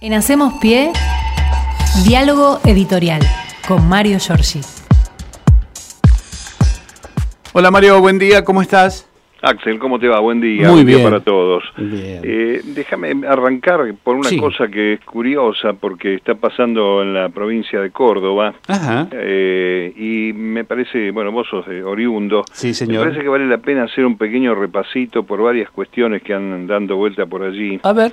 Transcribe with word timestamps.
En 0.00 0.14
Hacemos 0.14 0.54
Pie, 0.60 0.92
diálogo 2.06 2.58
editorial 2.64 3.20
con 3.68 3.86
Mario 3.88 4.18
Giorgi. 4.18 4.60
Hola 7.52 7.70
Mario, 7.70 8.00
buen 8.00 8.18
día, 8.18 8.44
¿cómo 8.44 8.62
estás? 8.62 9.06
Axel, 9.42 9.78
¿cómo 9.78 9.98
te 9.98 10.06
va? 10.06 10.20
Buen 10.20 10.38
día. 10.42 10.66
Muy 10.66 10.74
Buen 10.76 10.86
día 10.86 10.96
bien. 10.98 11.08
para 11.10 11.20
todos. 11.24 11.64
Bien. 11.78 12.20
Eh, 12.22 12.60
déjame 12.62 13.12
arrancar 13.26 13.80
por 14.04 14.16
una 14.16 14.28
Sí. 14.28 14.36
cosa 14.38 14.68
que 14.68 14.94
es 14.94 15.00
curiosa 15.00 15.72
porque 15.72 16.14
está 16.14 16.34
pasando 16.34 17.00
en 17.02 17.14
la 17.14 17.30
provincia 17.30 17.80
de 17.80 17.90
Córdoba 17.90 18.52
Ajá. 18.68 19.08
eh, 19.12 19.94
y 19.96 20.34
me 20.34 20.64
parece, 20.64 21.10
bueno, 21.10 21.32
vos 21.32 21.46
sos 21.50 21.66
de 21.66 21.82
oriundo, 21.82 22.44
Sí, 22.52 22.74
señor. 22.74 22.98
me 22.98 23.04
parece 23.10 23.22
que 23.22 23.28
vale 23.30 23.46
la 23.46 23.58
pena 23.58 23.84
hacer 23.84 24.04
un 24.04 24.18
pequeño 24.18 24.54
repasito 24.54 25.22
por 25.22 25.42
varias 25.42 25.70
cuestiones 25.70 26.22
que 26.22 26.34
andan 26.34 26.66
dando 26.66 26.96
vuelta 26.96 27.24
por 27.24 27.42
allí. 27.42 27.80
A 27.82 27.92
ver. 27.94 28.12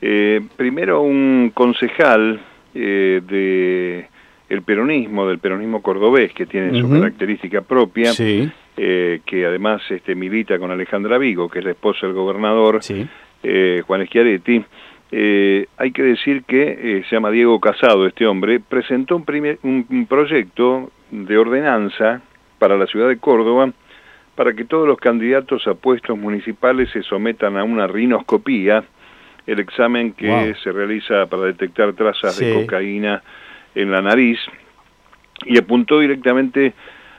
Eh, 0.00 0.40
primero 0.56 1.00
un 1.02 1.52
concejal 1.54 2.40
eh, 2.74 3.22
de 3.26 4.08
el 4.48 4.62
peronismo, 4.62 5.26
del 5.26 5.38
peronismo 5.38 5.82
cordobés, 5.82 6.32
que 6.32 6.46
tiene 6.46 6.78
su 6.80 6.88
característica 6.88 7.62
propia, 7.62 8.12
Sí, 8.12 8.48
eh, 8.76 9.20
que 9.26 9.44
además 9.44 9.82
este, 9.90 10.14
milita 10.14 10.58
con 10.58 10.70
Alejandra 10.70 11.18
Vigo, 11.18 11.48
que 11.48 11.58
es 11.58 11.64
la 11.64 11.72
esposa 11.72 12.06
del 12.06 12.14
gobernador 12.14 12.82
sí. 12.82 13.06
eh, 13.42 13.82
Juan 13.86 14.06
Schiaretti. 14.06 14.64
Eh, 15.10 15.66
hay 15.78 15.90
que 15.92 16.02
decir 16.02 16.44
que 16.44 16.62
eh, 16.62 17.04
se 17.08 17.16
llama 17.16 17.30
Diego 17.30 17.58
Casado, 17.60 18.06
este 18.06 18.26
hombre, 18.26 18.60
presentó 18.60 19.16
un, 19.16 19.24
primer, 19.24 19.58
un, 19.62 19.86
un 19.88 20.06
proyecto 20.06 20.90
de 21.10 21.38
ordenanza 21.38 22.22
para 22.58 22.76
la 22.76 22.86
ciudad 22.86 23.08
de 23.08 23.18
Córdoba 23.18 23.72
para 24.34 24.52
que 24.52 24.64
todos 24.64 24.86
los 24.86 24.98
candidatos 24.98 25.66
a 25.66 25.74
puestos 25.74 26.16
municipales 26.16 26.90
se 26.92 27.02
sometan 27.02 27.56
a 27.56 27.64
una 27.64 27.86
rinoscopía, 27.86 28.84
el 29.46 29.60
examen 29.60 30.12
que 30.12 30.28
Wow. 30.28 30.54
se 30.62 30.72
realiza 30.72 31.26
para 31.26 31.42
detectar 31.44 31.92
trazas 31.92 32.38
de 32.38 32.52
cocaína 32.54 33.22
en 33.74 33.90
la 33.90 34.02
nariz, 34.02 34.38
y 35.44 35.58
apuntó 35.58 36.00
directamente 36.00 36.72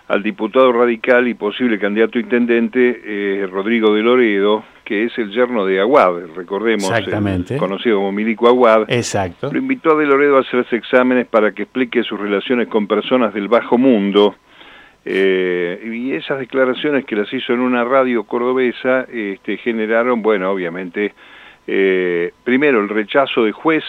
al 0.08 0.24
diputado 0.24 0.72
radical 0.72 1.28
y 1.28 1.34
posible 1.34 1.78
candidato 1.78 2.18
intendente 2.18 3.02
eh, 3.04 3.48
Rodrigo 3.48 3.94
de 3.94 4.02
Loredo, 4.02 4.64
que 4.86 5.04
es 5.04 5.18
el 5.18 5.32
yerno 5.32 5.66
de 5.66 5.82
Aguad, 5.82 6.28
recordemos, 6.34 6.90
el 6.92 7.58
conocido 7.58 7.98
como 7.98 8.14
Milico 8.14 8.48
Aguad. 8.48 8.86
Exacto. 8.88 9.52
Lo 9.52 9.60
invitó 9.60 9.92
a 9.92 10.00
de 10.00 10.06
Loredo 10.06 10.38
a 10.38 10.42
hacerse 10.42 10.78
exámenes 10.78 11.28
para 11.28 11.52
que 11.52 11.64
explique 11.64 12.04
sus 12.04 12.18
relaciones 12.20 12.70
con 12.70 12.88
personas 12.88 13.34
del 13.34 13.50
bajo 13.50 13.78
mundo. 13.78 14.36
Eh, 15.04 15.82
y 15.86 16.14
esas 16.14 16.40
declaraciones 16.40 17.06
que 17.06 17.16
las 17.16 17.32
hizo 17.34 17.54
en 17.54 17.60
una 17.60 17.84
radio 17.84 18.24
cordobesa 18.24 19.06
este, 19.12 19.58
generaron, 19.58 20.22
bueno, 20.22 20.52
obviamente, 20.52 21.14
eh, 21.68 22.32
primero 22.44 22.80
el 22.80 22.90
rechazo 22.90 23.44
de 23.44 23.52
juez 23.52 23.84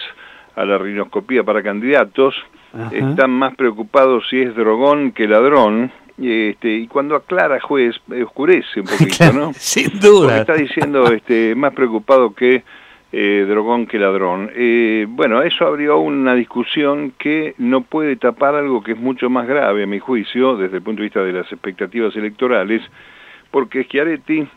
a 0.55 0.65
la 0.65 0.77
rinoscopía 0.77 1.43
para 1.43 1.63
candidatos, 1.63 2.35
Ajá. 2.73 2.89
están 2.95 3.31
más 3.31 3.55
preocupados 3.55 4.27
si 4.29 4.41
es 4.41 4.55
drogón 4.55 5.11
que 5.13 5.27
ladrón, 5.27 5.91
y, 6.17 6.49
este, 6.49 6.69
y 6.69 6.87
cuando 6.87 7.15
aclara 7.15 7.59
juez, 7.61 7.95
oscurece 8.23 8.81
un 8.81 8.85
poquito, 8.97 9.31
¿no? 9.33 9.53
Sin 9.53 9.89
Porque 9.91 10.07
duda. 10.07 10.37
está 10.41 10.53
diciendo 10.55 11.11
este, 11.13 11.55
más 11.55 11.73
preocupado 11.73 12.33
que 12.35 12.63
eh, 13.11 13.45
drogón 13.47 13.87
que 13.87 13.97
ladrón. 13.97 14.51
Eh, 14.53 15.07
bueno, 15.09 15.41
eso 15.41 15.65
abrió 15.65 15.97
una 15.97 16.35
discusión 16.35 17.13
que 17.17 17.55
no 17.57 17.81
puede 17.81 18.17
tapar 18.17 18.53
algo 18.53 18.83
que 18.83 18.91
es 18.91 18.99
mucho 18.99 19.29
más 19.31 19.47
grave, 19.47 19.83
a 19.83 19.87
mi 19.87 19.97
juicio, 19.99 20.57
desde 20.57 20.77
el 20.77 20.83
punto 20.83 20.99
de 21.01 21.05
vista 21.05 21.23
de 21.23 21.33
las 21.33 21.51
expectativas 21.51 22.15
electorales, 22.15 22.83
porque 23.49 23.85
Schiaretti, 23.85 24.47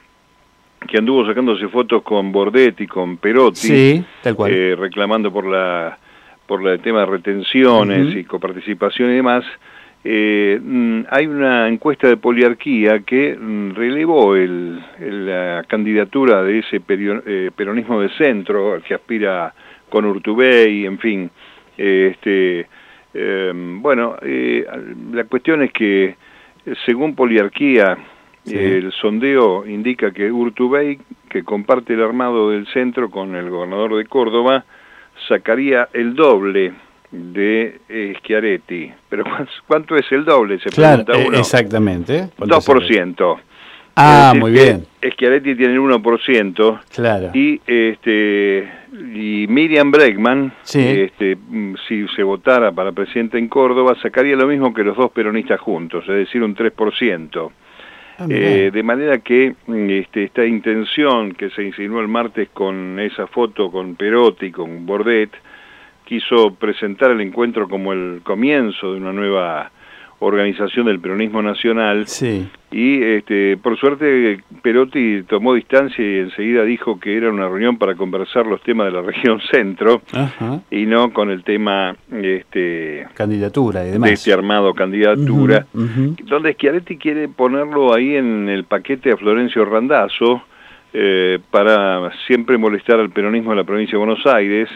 que 0.87 0.99
anduvo 0.99 1.27
sacándose 1.27 1.69
fotos 1.69 2.03
con 2.03 2.33
Bordetti, 2.33 2.87
con 2.87 3.17
Perotti, 3.17 3.57
Sí, 3.69 4.05
tal 4.23 4.35
cual. 4.37 4.53
eh, 4.53 4.77
reclamando 4.77 5.33
por 5.33 5.47
la 5.47 5.99
por 6.47 6.67
el 6.69 6.81
tema 6.81 7.01
de 7.01 7.07
retenciones 7.07 8.15
y 8.15 8.25
coparticipación 8.25 9.11
y 9.11 9.15
demás, 9.15 9.45
eh, 10.05 10.59
mm, 10.63 11.03
hay 11.11 11.27
una 11.27 11.69
encuesta 11.69 12.09
de 12.09 12.17
poliarquía 12.19 13.01
que 13.01 13.35
mm, 13.39 13.71
relevó 13.75 14.35
el, 14.37 14.79
el- 15.01 15.27
la 15.27 15.65
candidatura 15.67 16.43
de 16.43 16.59
ese 16.59 16.81
perio- 16.81 17.23
eh, 17.25 17.51
peronismo 17.57 18.01
de 18.01 18.09
centro 18.19 18.75
al 18.75 18.83
que 18.83 18.95
aspira 18.95 19.55
con 19.89 20.05
Urtubey, 20.05 20.85
en 20.85 20.99
fin. 20.99 21.31
eh, 21.79 22.11
este, 22.13 22.67
eh, 23.15 23.53
bueno, 23.55 24.17
eh, 24.21 24.67
la 25.13 25.25
cuestión 25.25 25.63
es 25.63 25.73
que 25.73 26.17
según 26.85 27.15
poliarquía, 27.15 27.97
Sí. 28.45 28.57
el 28.59 28.91
sondeo 28.93 29.67
indica 29.67 30.11
que 30.11 30.31
Urtubey, 30.33 30.99
que 31.29 31.45
comparte 31.45 31.95
el 31.95 32.03
armado 32.03 32.51
del 32.51 32.67
centro 32.69 33.09
con 33.11 33.37
el 33.37 33.49
gobernador 33.51 33.97
de 33.97 34.05
Córdoba, 34.07 34.65
sacaría 35.29 35.89
el 35.93 36.15
doble 36.15 36.73
de 37.11 37.79
eh, 37.89 38.15
Schiaretti. 38.19 38.91
Pero 39.09 39.25
¿cuán- 39.25 39.49
¿cuánto 39.67 39.97
es 39.97 40.11
el 40.11 40.25
doble? 40.25 40.59
Se 40.59 40.71
Claro, 40.71 41.05
pregunta 41.05 41.23
eh, 41.23 41.29
uno. 41.29 41.39
exactamente. 41.39 42.29
¿Cuánto 42.37 42.61
se 42.61 42.73
ve? 42.73 42.81
2%. 42.81 43.41
Ah, 43.95 44.33
muy 44.37 44.51
bien. 44.53 44.87
Schiaretti 45.05 45.55
tiene 45.55 45.75
el 45.75 45.81
1%. 45.81 46.81
Claro. 46.95 47.31
Y 47.35 47.61
este 47.67 48.69
y 49.15 49.47
Miriam 49.49 49.91
Bregman, 49.91 50.53
Sí. 50.63 50.81
este, 50.81 51.37
mm, 51.37 51.75
si 51.87 52.07
se 52.09 52.23
votara 52.23 52.73
para 52.73 52.93
presidente 52.93 53.39
en 53.39 53.49
Córdoba, 53.49 53.95
sacaría 54.03 54.35
lo 54.37 54.47
mismo 54.47 54.73
que 54.75 54.83
los 54.83 54.97
dos 54.97 55.11
peronistas 55.13 55.61
juntos, 55.61 56.05
es 56.09 56.15
decir, 56.15 56.43
un 56.43 56.55
3%. 56.55 57.53
Ah. 58.19 58.27
Eh, 58.29 58.71
de 58.73 58.83
manera 58.83 59.19
que 59.19 59.55
mm, 59.67 59.91
este, 59.91 60.25
esta 60.25 60.45
intención 60.45 61.33
que 61.33 61.51
se 61.51 61.63
insinuó 61.63 62.01
el 62.01 62.09
martes 62.09 62.49
con 62.53 63.01
esa 63.01 63.27
foto 63.27 63.71
con 63.71 63.97
Perotti, 63.97 64.51
con 64.51 64.85
Bordet, 64.87 65.31
quiso 66.05 66.55
presentar 66.55 67.11
el 67.11 67.21
encuentro 67.21 67.69
como 67.69 67.93
el 67.93 68.21
comienzo 68.23 68.93
de 68.93 69.01
una 69.01 69.13
nueva 69.13 69.71
organización 70.25 70.87
del 70.87 71.01
peronismo 71.01 71.43
nacional 71.43 72.07
Sí. 72.07 72.49
y 72.71 73.03
este, 73.03 73.57
por 73.57 73.77
suerte 73.79 74.39
Perotti 74.63 75.23
tomó 75.25 75.55
distancia 75.55 76.05
y 76.05 76.21
enseguida 76.21 76.63
dijo 76.65 76.99
que 77.01 77.17
era 77.17 77.31
una 77.31 77.49
reunión 77.49 77.77
para 77.79 77.95
conversar 77.97 78.47
los 78.47 78.63
temas 78.63 78.87
de 78.87 78.93
la 78.93 79.03
región 79.03 79.41
centro 79.51 80.03
Ajá. 80.13 80.61
y 80.71 80.87
no 80.87 81.13
con 81.13 81.31
el 81.31 81.43
tema 81.45 81.97
este, 82.13 83.07
Candidatura 83.15 83.87
y 83.87 83.91
demás. 83.91 84.09
de 84.11 84.15
este 84.15 84.33
armado 84.33 84.73
candidatura 84.75 85.67
donde 85.73 86.53
Schiaretti 86.55 86.97
quiere 86.97 87.29
ponerlo 87.29 87.95
ahí 87.95 88.17
en 88.17 88.49
el 88.49 88.65
paquete 88.65 89.13
a 89.13 89.17
Florencio 89.17 89.65
Randazzo 89.65 90.43
eh, 90.95 91.39
para 91.51 92.11
siempre 92.27 92.59
molestar 92.59 93.01
al 93.01 93.11
peronismo 93.11 93.51
de 93.51 93.57
la 93.57 93.65
provincia 93.65 93.93
de 93.99 94.05
Buenos 94.05 94.27
Aires, 94.27 94.69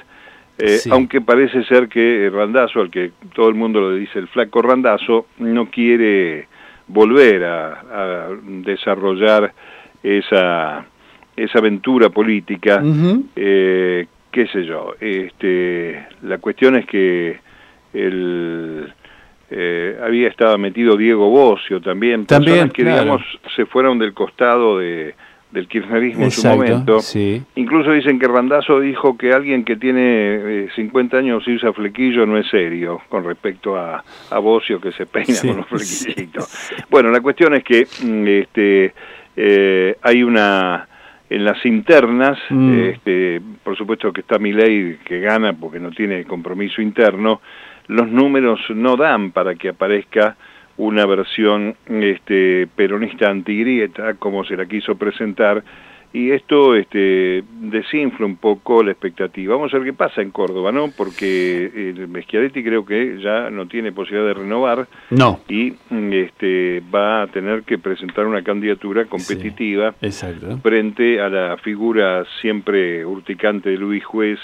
eh, 0.58 0.78
Sí. 0.78 0.90
aunque 0.92 1.20
parece 1.20 1.64
ser 1.64 1.88
que 1.88 2.30
Randazzo, 2.32 2.80
al 2.80 2.90
que 2.90 3.12
todo 3.34 3.48
el 3.48 3.54
mundo 3.54 3.90
le 3.90 3.98
dice 3.98 4.18
el 4.18 4.28
flaco 4.28 4.62
Randazzo, 4.62 5.26
no 5.38 5.70
quiere 5.70 6.46
volver 6.88 7.44
a, 7.44 7.80
a 7.80 8.28
desarrollar 8.44 9.52
esa, 10.02 10.86
esa 11.36 11.58
aventura 11.58 12.10
política 12.10 12.82
eh, 13.34 14.06
qué 14.30 14.46
sé 14.48 14.64
yo, 14.64 14.94
este, 15.00 16.06
la 16.22 16.38
cuestión 16.38 16.76
es 16.76 16.86
que 16.86 17.38
el, 17.94 18.92
eh, 19.50 19.98
había 20.02 20.28
estado 20.28 20.58
metido 20.58 20.96
Diego 20.96 21.30
Bocio 21.30 21.80
también, 21.80 22.26
También, 22.26 22.52
personas 22.68 22.72
que 22.74 22.82
claro. 22.82 23.02
digamos 23.02 23.22
se 23.54 23.64
fueron 23.66 23.98
del 23.98 24.12
costado 24.12 24.78
de, 24.78 25.14
del 25.56 25.68
kirchnerismo 25.68 26.24
en 26.24 26.30
su 26.30 26.46
momento. 26.46 27.00
sí. 27.00 27.42
Incluso 27.54 27.90
dicen 27.92 28.18
que 28.18 28.28
Randazzo 28.28 28.78
dijo 28.78 29.16
que 29.16 29.32
alguien 29.32 29.64
que 29.64 29.76
tiene 29.76 30.64
eh, 30.64 30.68
50 30.76 31.16
años 31.16 31.42
y 31.46 31.54
usa 31.54 31.72
flequillo 31.72 32.26
no 32.26 32.36
es 32.36 32.46
serio 32.48 33.00
con 33.08 33.24
respecto 33.24 33.74
a, 33.76 34.04
a 34.30 34.38
Bocio 34.38 34.80
que 34.80 34.92
se 34.92 35.06
peina 35.06 35.34
Sí, 35.34 35.48
con 35.48 35.56
los 35.56 35.66
flequillitos. 36.04 36.70
Bueno, 36.90 37.10
la 37.10 37.20
cuestión 37.22 37.54
es 37.54 37.64
que 37.64 37.86
mm, 38.04 38.26
este, 38.28 38.94
eh, 39.34 39.96
hay 40.02 40.22
una 40.22 40.86
en 41.30 41.44
las 41.44 41.64
internas, 41.66 42.38
Mm. 42.50 42.78
este, 42.90 43.40
por 43.64 43.76
supuesto 43.76 44.12
que 44.12 44.20
está 44.20 44.38
Milei 44.38 44.98
que 45.04 45.20
gana 45.20 45.54
porque 45.54 45.80
no 45.80 45.90
tiene 45.90 46.24
compromiso 46.24 46.80
interno, 46.82 47.40
los 47.88 48.08
números 48.08 48.60
no 48.70 48.96
dan 48.96 49.30
para 49.32 49.54
que 49.54 49.70
aparezca 49.70 50.36
una 50.78 51.06
versión 51.06 51.74
este, 51.88 52.66
peronista 52.74 53.30
antigrieta, 53.30 54.14
como 54.14 54.44
se 54.44 54.56
la 54.56 54.66
quiso 54.66 54.96
presentar, 54.96 55.62
y 56.12 56.30
esto 56.30 56.74
este, 56.76 57.44
desinfla 57.60 58.24
un 58.24 58.36
poco 58.36 58.82
la 58.82 58.92
expectativa. 58.92 59.54
Vamos 59.54 59.74
a 59.74 59.78
ver 59.78 59.86
qué 59.88 59.92
pasa 59.92 60.22
en 60.22 60.30
Córdoba, 60.30 60.72
¿no? 60.72 60.90
Porque 60.96 61.70
eh, 61.74 62.22
Schiaretti 62.22 62.62
creo 62.62 62.86
que 62.86 63.18
ya 63.20 63.50
no 63.50 63.66
tiene 63.66 63.92
posibilidad 63.92 64.28
de 64.28 64.34
renovar 64.34 64.86
No. 65.10 65.40
y 65.48 65.74
este, 66.12 66.82
va 66.94 67.22
a 67.22 67.26
tener 67.26 67.64
que 67.64 67.76
presentar 67.78 68.26
una 68.26 68.42
candidatura 68.42 69.04
competitiva 69.06 69.94
Exacto. 70.00 70.58
frente 70.62 71.20
a 71.20 71.28
la 71.28 71.56
figura 71.58 72.24
siempre 72.40 73.04
urticante 73.04 73.70
de 73.70 73.76
Luis 73.76 74.04
Juez 74.04 74.38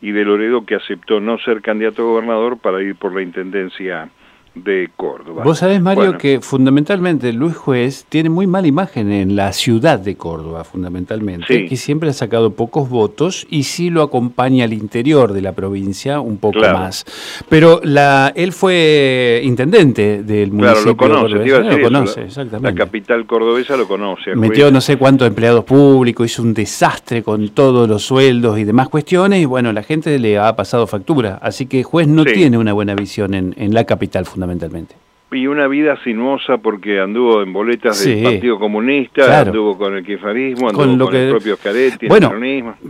y 0.00 0.12
de 0.12 0.24
Loredo 0.24 0.64
que 0.64 0.76
aceptó 0.76 1.20
no 1.20 1.36
ser 1.38 1.60
candidato 1.60 2.02
a 2.02 2.06
gobernador 2.06 2.58
para 2.58 2.82
ir 2.82 2.96
por 2.96 3.14
la 3.14 3.22
intendencia 3.22 4.08
de 4.54 4.90
Córdoba. 4.96 5.44
Vos 5.44 5.58
sabés, 5.58 5.80
Mario, 5.80 6.18
que 6.18 6.40
fundamentalmente 6.40 7.32
Luis 7.32 7.56
Juez 7.56 8.04
tiene 8.08 8.28
muy 8.28 8.46
mala 8.46 8.66
imagen 8.66 9.10
en 9.10 9.34
la 9.34 9.52
ciudad 9.52 9.98
de 9.98 10.16
Córdoba, 10.16 10.64
fundamentalmente, 10.64 11.66
que 11.66 11.76
siempre 11.76 12.10
ha 12.10 12.12
sacado 12.12 12.52
pocos 12.52 12.90
votos 12.90 13.46
y 13.48 13.62
sí 13.62 13.88
lo 13.88 14.02
acompaña 14.02 14.64
al 14.64 14.74
interior 14.74 15.32
de 15.32 15.40
la 15.40 15.52
provincia 15.52 16.20
un 16.20 16.36
poco 16.36 16.60
más. 16.60 17.04
Pero 17.48 17.80
la, 17.82 18.32
él 18.34 18.52
fue 18.52 19.40
intendente 19.42 20.22
del 20.22 20.52
municipio. 20.52 20.96
Claro, 20.96 21.28
lo 21.28 21.28
conoce, 21.28 21.76
lo 21.76 21.80
conoce, 21.80 22.22
exactamente. 22.24 22.78
La 22.78 22.84
capital 22.84 23.26
cordobesa 23.26 23.76
lo 23.76 23.88
conoce. 23.88 24.36
Metió 24.36 24.70
no 24.70 24.82
sé 24.82 24.98
cuántos 24.98 25.28
empleados 25.28 25.64
públicos, 25.64 26.26
hizo 26.26 26.42
un 26.42 26.52
desastre 26.52 27.22
con 27.22 27.48
todos 27.50 27.88
los 27.88 28.02
sueldos 28.02 28.58
y 28.58 28.64
demás 28.64 28.90
cuestiones 28.90 29.40
y 29.40 29.44
bueno, 29.46 29.72
la 29.72 29.82
gente 29.82 30.18
le 30.18 30.38
ha 30.38 30.54
pasado 30.54 30.86
factura. 30.86 31.38
Así 31.40 31.66
que 31.66 31.82
Juez 31.82 32.06
no 32.06 32.24
tiene 32.24 32.58
una 32.58 32.74
buena 32.74 32.94
visión 32.94 33.32
en, 33.32 33.54
en 33.56 33.72
la 33.72 33.84
capital 33.84 34.26
fundamentalmente 34.26 34.41
fundamentalmente. 34.42 34.96
Y 35.30 35.46
una 35.46 35.66
vida 35.66 35.96
sinuosa 36.04 36.58
porque 36.58 37.00
anduvo 37.00 37.42
en 37.42 37.54
boletas 37.54 38.04
del 38.04 38.22
Partido 38.22 38.58
Comunista, 38.58 39.40
anduvo 39.40 39.78
con 39.78 39.96
el 39.96 40.04
kirchnerismo, 40.04 40.68
anduvo 40.68 40.84
con, 40.84 40.98
lo 40.98 41.08
que, 41.08 41.24
el 41.24 41.30
propio 41.30 41.56
Scaretti, 41.56 42.06
bueno, 42.06 42.30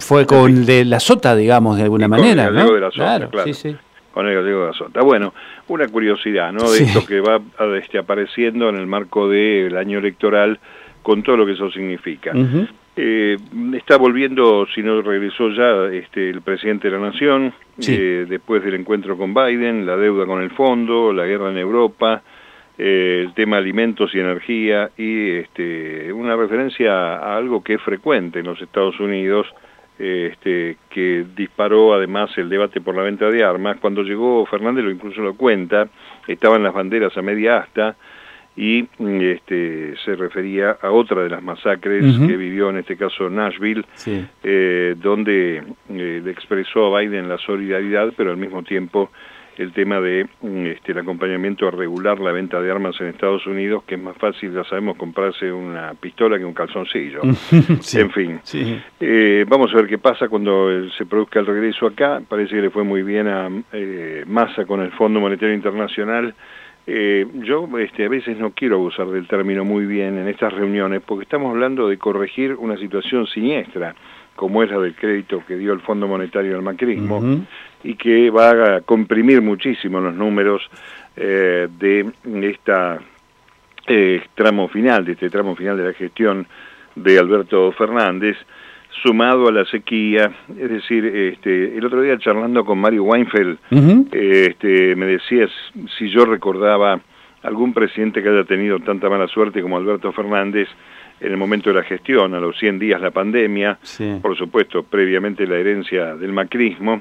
fue 0.00 0.26
con 0.26 0.66
de 0.66 0.84
la 0.84 0.98
sota, 0.98 1.36
digamos, 1.36 1.76
de 1.76 1.84
alguna 1.84 2.08
manera, 2.08 2.46
con 2.46 2.58
el 2.58 2.66
de 2.66 2.80
la 2.80 2.90
sota, 2.90 3.28
claro, 3.28 3.44
Sí, 3.44 3.54
sí. 3.54 3.76
Con 4.12 4.26
el 4.26 4.34
gallego 4.34 4.62
de 4.62 4.66
la 4.66 4.72
sota. 4.72 5.02
Bueno, 5.02 5.32
una 5.68 5.86
curiosidad, 5.88 6.52
¿no? 6.52 6.68
De 6.68 6.82
esto 6.82 7.06
que 7.06 7.20
va 7.20 7.40
este, 7.78 7.98
apareciendo 7.98 8.68
en 8.68 8.76
el 8.76 8.86
marco 8.86 9.28
del 9.28 9.76
año 9.76 10.00
electoral 10.00 10.58
con 11.02 11.22
todo 11.22 11.36
lo 11.36 11.46
que 11.46 11.52
eso 11.52 11.70
significa. 11.70 12.32
Eh, 12.94 13.38
está 13.74 13.96
volviendo, 13.96 14.66
si 14.74 14.82
no 14.82 15.00
regresó 15.00 15.48
ya, 15.48 15.86
este, 15.86 16.28
el 16.28 16.42
presidente 16.42 16.90
de 16.90 16.98
la 16.98 17.06
Nación, 17.06 17.54
eh, 17.86 18.26
después 18.28 18.62
del 18.62 18.74
encuentro 18.74 19.16
con 19.16 19.32
Biden, 19.32 19.86
la 19.86 19.96
deuda 19.96 20.26
con 20.26 20.42
el 20.42 20.50
fondo, 20.50 21.10
la 21.12 21.24
guerra 21.24 21.50
en 21.50 21.56
Europa, 21.56 22.22
eh, 22.76 23.22
el 23.24 23.32
tema 23.32 23.56
alimentos 23.56 24.14
y 24.14 24.20
energía, 24.20 24.90
y 24.98 25.30
este, 25.30 26.12
una 26.12 26.36
referencia 26.36 27.16
a 27.16 27.36
algo 27.36 27.62
que 27.64 27.74
es 27.74 27.80
frecuente 27.80 28.40
en 28.40 28.46
los 28.46 28.60
Estados 28.60 29.00
Unidos, 29.00 29.46
este, 29.98 30.76
que 30.90 31.24
disparó 31.34 31.94
además 31.94 32.36
el 32.36 32.50
debate 32.50 32.80
por 32.82 32.94
la 32.94 33.02
venta 33.02 33.30
de 33.30 33.42
armas. 33.42 33.78
Cuando 33.80 34.02
llegó 34.02 34.44
Fernández 34.46 34.84
lo 34.84 34.90
incluso 34.90 35.22
lo 35.22 35.34
cuenta, 35.34 35.88
estaban 36.26 36.62
las 36.62 36.74
banderas 36.74 37.16
a 37.16 37.22
media 37.22 37.58
asta, 37.58 37.96
y 38.56 38.86
este, 38.98 39.94
se 40.04 40.14
refería 40.14 40.76
a 40.82 40.90
otra 40.90 41.22
de 41.22 41.30
las 41.30 41.42
masacres 41.42 42.04
que 42.18 42.36
vivió 42.36 42.68
en 42.70 42.78
este 42.78 42.96
caso 42.96 43.30
Nashville, 43.30 43.84
eh, 44.42 44.94
donde 44.98 45.62
eh, 45.88 46.20
le 46.22 46.30
expresó 46.30 46.94
a 46.94 47.00
Biden 47.00 47.28
la 47.28 47.38
solidaridad, 47.38 48.12
pero 48.16 48.30
al 48.30 48.36
mismo 48.36 48.62
tiempo 48.62 49.10
el 49.56 49.72
tema 49.72 50.00
de 50.00 50.26
este, 50.42 50.92
el 50.92 50.98
acompañamiento 50.98 51.68
a 51.68 51.70
regular 51.70 52.18
la 52.20 52.32
venta 52.32 52.60
de 52.60 52.70
armas 52.70 52.98
en 53.00 53.08
Estados 53.08 53.46
Unidos, 53.46 53.84
que 53.86 53.96
es 53.96 54.00
más 54.00 54.16
fácil, 54.16 54.52
ya 54.52 54.64
sabemos, 54.64 54.96
comprarse 54.96 55.52
una 55.52 55.92
pistola 55.94 56.38
que 56.38 56.44
un 56.44 56.54
calzoncillo. 56.54 57.20
En 57.94 58.10
fin, 58.10 58.40
eh, 59.00 59.44
vamos 59.46 59.72
a 59.72 59.76
ver 59.76 59.86
qué 59.86 59.98
pasa 59.98 60.28
cuando 60.28 60.88
se 60.90 61.04
produzca 61.04 61.40
el 61.40 61.46
regreso 61.46 61.86
acá. 61.86 62.20
Parece 62.26 62.54
que 62.56 62.62
le 62.62 62.70
fue 62.70 62.82
muy 62.82 63.02
bien 63.02 63.28
a 63.28 63.48
Massa 64.26 64.64
con 64.64 64.80
el 64.80 64.90
Fondo 64.92 65.20
Monetario 65.20 65.54
Internacional 65.54 66.34
eh, 66.86 67.26
yo 67.34 67.68
este, 67.78 68.04
a 68.04 68.08
veces 68.08 68.38
no 68.38 68.50
quiero 68.50 68.76
abusar 68.76 69.06
del 69.08 69.28
término 69.28 69.64
muy 69.64 69.86
bien 69.86 70.18
en 70.18 70.28
estas 70.28 70.52
reuniones 70.52 71.00
porque 71.06 71.24
estamos 71.24 71.50
hablando 71.50 71.88
de 71.88 71.96
corregir 71.96 72.54
una 72.54 72.76
situación 72.76 73.26
siniestra 73.26 73.94
como 74.34 74.62
es 74.62 74.70
la 74.70 74.78
del 74.78 74.94
crédito 74.94 75.42
que 75.46 75.56
dio 75.56 75.72
el 75.72 75.80
Fondo 75.80 76.08
Monetario 76.08 76.56
al 76.56 76.62
macrismo 76.62 77.22
y 77.84 77.94
que 77.94 78.30
va 78.30 78.76
a 78.76 78.80
comprimir 78.80 79.42
muchísimo 79.42 80.00
los 80.00 80.14
números 80.14 80.62
eh, 81.16 81.68
de 81.78 82.10
esta 82.50 82.98
eh, 83.86 84.22
tramo 84.34 84.68
final, 84.68 85.04
de 85.04 85.12
este 85.12 85.28
tramo 85.28 85.54
final 85.54 85.76
de 85.76 85.84
la 85.84 85.92
gestión 85.92 86.46
de 86.94 87.18
Alberto 87.18 87.72
Fernández 87.72 88.36
sumado 89.02 89.48
a 89.48 89.52
la 89.52 89.64
sequía, 89.64 90.30
es 90.48 90.70
decir, 90.70 91.04
este, 91.04 91.76
el 91.76 91.84
otro 91.84 92.02
día 92.02 92.18
charlando 92.18 92.64
con 92.64 92.78
Mario 92.78 93.04
Weinfeld, 93.04 93.58
este, 94.12 94.94
me 94.96 95.06
decía 95.06 95.48
si 95.98 96.10
yo 96.10 96.24
recordaba 96.24 97.00
algún 97.42 97.72
presidente 97.72 98.22
que 98.22 98.28
haya 98.28 98.44
tenido 98.44 98.78
tanta 98.80 99.08
mala 99.08 99.26
suerte 99.28 99.62
como 99.62 99.76
Alberto 99.76 100.12
Fernández 100.12 100.68
en 101.20 101.30
el 101.30 101.36
momento 101.36 101.70
de 101.70 101.76
la 101.76 101.84
gestión, 101.84 102.34
a 102.34 102.40
los 102.40 102.58
100 102.58 102.80
días 102.80 103.00
la 103.00 103.12
pandemia, 103.12 103.78
por 104.20 104.36
supuesto, 104.36 104.82
previamente 104.82 105.46
la 105.46 105.56
herencia 105.56 106.16
del 106.16 106.32
macrismo, 106.32 107.00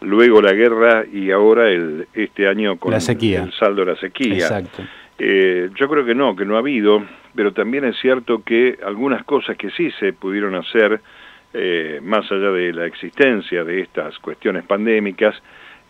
luego 0.00 0.42
la 0.42 0.52
guerra 0.52 1.04
y 1.10 1.30
ahora 1.30 1.70
el, 1.70 2.08
este 2.12 2.48
año 2.48 2.76
con 2.76 2.90
la 2.90 3.00
sequía. 3.00 3.44
el 3.44 3.52
saldo 3.52 3.84
de 3.84 3.92
la 3.92 3.98
sequía. 3.98 4.64
Eh, 5.18 5.70
yo 5.78 5.88
creo 5.88 6.04
que 6.04 6.14
no, 6.14 6.34
que 6.34 6.44
no 6.44 6.56
ha 6.56 6.58
habido, 6.58 7.04
pero 7.36 7.52
también 7.52 7.84
es 7.84 7.96
cierto 8.00 8.42
que 8.42 8.78
algunas 8.84 9.24
cosas 9.24 9.56
que 9.56 9.70
sí 9.70 9.92
se 10.00 10.12
pudieron 10.12 10.56
hacer, 10.56 11.00
eh, 11.54 12.00
más 12.02 12.30
allá 12.30 12.50
de 12.50 12.72
la 12.72 12.86
existencia 12.86 13.64
de 13.64 13.80
estas 13.80 14.18
cuestiones 14.18 14.64
pandémicas, 14.64 15.34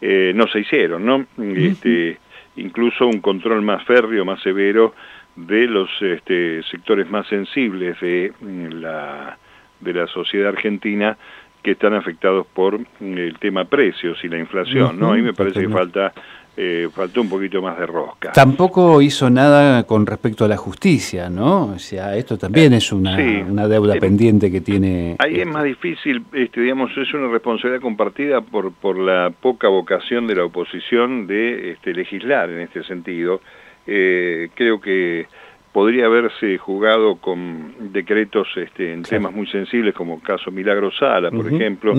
eh, 0.00 0.32
no 0.34 0.46
se 0.48 0.60
hicieron, 0.60 1.04
¿no? 1.04 1.26
Este, 1.54 2.18
incluso 2.56 3.06
un 3.06 3.20
control 3.20 3.62
más 3.62 3.84
férreo, 3.84 4.24
más 4.24 4.42
severo 4.42 4.94
de 5.36 5.66
los 5.66 5.90
este, 6.02 6.62
sectores 6.64 7.08
más 7.08 7.26
sensibles 7.28 7.98
de 8.00 8.32
mm, 8.40 8.66
la, 8.80 9.38
de 9.80 9.92
la 9.94 10.06
sociedad 10.08 10.48
argentina 10.48 11.16
que 11.62 11.72
están 11.72 11.94
afectados 11.94 12.46
por 12.46 12.80
mm, 12.80 12.84
el 13.00 13.38
tema 13.38 13.64
precios 13.64 14.22
y 14.24 14.28
la 14.28 14.38
inflación, 14.38 14.98
¿no? 14.98 15.12
Ahí 15.12 15.22
me 15.22 15.32
parece 15.32 15.60
que 15.60 15.68
falta 15.68 16.12
eh, 16.54 16.88
faltó 16.92 17.22
un 17.22 17.30
poquito 17.30 17.62
más 17.62 17.78
de 17.78 17.86
rosca. 17.86 18.32
Tampoco 18.32 19.00
hizo 19.00 19.30
nada 19.30 19.84
con 19.84 20.04
respecto 20.04 20.44
a 20.44 20.48
la 20.48 20.58
justicia, 20.58 21.30
¿no? 21.30 21.68
O 21.68 21.78
sea, 21.78 22.14
esto 22.16 22.36
también 22.36 22.74
es 22.74 22.92
una, 22.92 23.16
una 23.48 23.66
deuda 23.66 23.96
eh, 23.96 24.00
pendiente 24.00 24.50
que 24.50 24.60
tiene... 24.60 25.16
Ahí 25.18 25.40
es 25.40 25.46
más 25.46 25.64
difícil, 25.64 26.22
este, 26.32 26.60
digamos, 26.60 26.90
es 26.96 27.14
una 27.14 27.28
responsabilidad 27.28 27.80
compartida 27.80 28.40
por, 28.42 28.72
por 28.72 28.98
la 28.98 29.30
poca 29.30 29.68
vocación 29.68 30.26
de 30.26 30.34
la 30.36 30.44
oposición 30.44 31.26
de 31.26 31.72
este, 31.72 31.94
legislar 31.94 32.50
en 32.50 32.60
este 32.60 32.84
sentido. 32.84 33.40
Eh, 33.86 34.50
creo 34.54 34.78
que 34.78 35.26
podría 35.72 36.04
haberse 36.04 36.58
jugado 36.58 37.16
con 37.16 37.92
decretos 37.92 38.46
este, 38.56 38.92
en 38.92 39.04
temas 39.04 39.32
muy 39.32 39.46
sensibles 39.46 39.94
como 39.94 40.16
el 40.16 40.22
caso 40.22 40.50
Milagro 40.50 40.90
Sala, 40.92 41.30
por 41.30 41.50
ejemplo, 41.50 41.94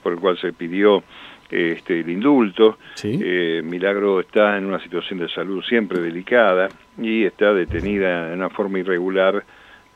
por 0.00 0.12
el 0.12 0.18
cual 0.20 0.38
se 0.38 0.52
pidió 0.52 1.02
este, 1.50 2.00
el 2.00 2.10
indulto. 2.10 2.78
Eh, 3.02 3.60
Milagro 3.64 4.20
está 4.20 4.56
en 4.56 4.66
una 4.66 4.80
situación 4.80 5.18
de 5.18 5.28
salud 5.28 5.62
siempre 5.62 6.00
delicada 6.00 6.68
y 6.98 7.24
está 7.24 7.52
detenida 7.52 8.28
de 8.28 8.34
una 8.34 8.50
forma 8.50 8.78
irregular 8.78 9.44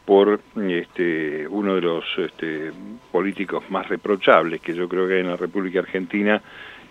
por 0.05 0.41
este, 0.69 1.47
uno 1.49 1.77
de 1.77 1.81
los 1.81 2.05
este, 2.19 2.73
políticos 3.11 3.65
más 3.71 3.89
reprochables 3.89 4.61
que 4.61 4.75
yo 4.75 4.89
creo 4.89 5.07
que 5.07 5.15
hay 5.15 5.21
en 5.21 5.29
la 5.29 5.37
República 5.37 5.79
Argentina, 5.79 6.43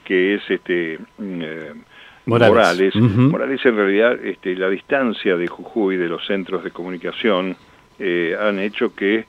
que 0.04 0.36
es 0.36 0.50
este, 0.50 0.98
mm, 1.18 1.42
eh, 1.42 1.74
Morales. 2.26 2.96
Morales. 2.96 3.66
en 3.66 3.76
realidad, 3.76 4.14
este, 4.24 4.56
la 4.56 4.70
distancia 4.70 5.36
de 5.36 5.46
Jujuy 5.48 5.98
de 5.98 6.08
los 6.08 6.26
centros 6.26 6.64
de 6.64 6.72
comunicación 6.72 7.58
eh, 8.00 8.36
han 8.40 8.60
hecho 8.60 8.96
que 8.96 9.26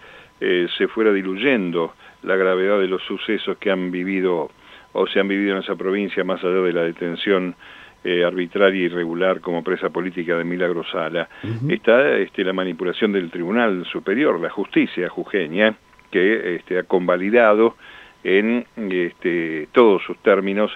se 0.77 0.89
fuera 0.89 1.11
diluyendo 1.11 1.95
la 2.23 2.37
gravedad 2.37 2.79
de 2.79 2.87
los 2.87 3.03
sucesos 3.03 3.57
que 3.57 3.71
han 3.71 3.91
vivido 3.91 4.51
o 4.95 5.07
se 5.07 5.21
han 5.21 5.29
vivido 5.29 5.53
en 5.57 5.63
esa 5.63 5.77
provincia 5.77 6.25
más 6.25 6.43
allá 6.43 6.63
de 6.63 6.73
la 6.73 6.83
detención 6.83 7.55
eh, 8.03 8.25
arbitraria 8.25 8.83
y 8.83 8.85
irregular 8.85 9.41
como 9.41 9.63
presa 9.63 9.91
política 9.91 10.37
de 10.37 10.45
Milagro 10.45 10.85
Sala, 10.85 11.29
está 11.69 12.17
este, 12.17 12.45
la 12.45 12.53
manipulación 12.53 13.13
del 13.13 13.31
Tribunal 13.31 13.85
Superior, 13.87 14.39
la 14.41 14.51
justicia 14.51 15.09
jujeña, 15.09 15.75
que 16.11 16.57
este, 16.57 16.79
ha 16.79 16.83
convalidado 16.83 17.77
en 18.23 18.67
este, 18.77 19.69
todos 19.73 20.03
sus 20.05 20.19
términos 20.19 20.71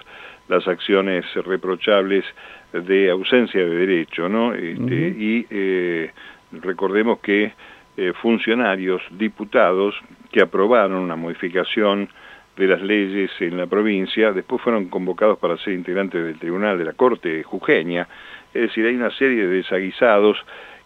las 0.47 0.67
acciones 0.67 1.25
reprochables 1.45 2.25
de 2.73 3.09
ausencia 3.09 3.61
de 3.63 3.75
derecho, 3.75 4.27
¿no? 4.27 4.53
Este, 4.53 5.15
Y 5.17 5.45
eh, 5.49 6.11
recordemos 6.51 7.19
que 7.19 7.53
eh, 7.97 8.13
funcionarios, 8.21 9.01
diputados 9.11 9.93
que 10.31 10.41
aprobaron 10.41 10.97
una 10.97 11.15
modificación 11.15 12.09
de 12.59 12.67
las 12.67 12.81
leyes 12.81 13.31
en 13.39 13.55
la 13.55 13.67
provincia, 13.67 14.33
después 14.33 14.61
fueron 14.61 14.89
convocados 14.89 15.39
para 15.39 15.57
ser 15.57 15.73
integrantes 15.73 16.21
del 16.21 16.37
Tribunal 16.37 16.77
de 16.77 16.83
la 16.83 16.93
Corte 16.93 17.41
Jujeña, 17.41 18.05
es 18.53 18.63
decir, 18.63 18.85
hay 18.85 18.95
una 18.95 19.11
serie 19.11 19.47
de 19.47 19.55
desaguisados 19.55 20.37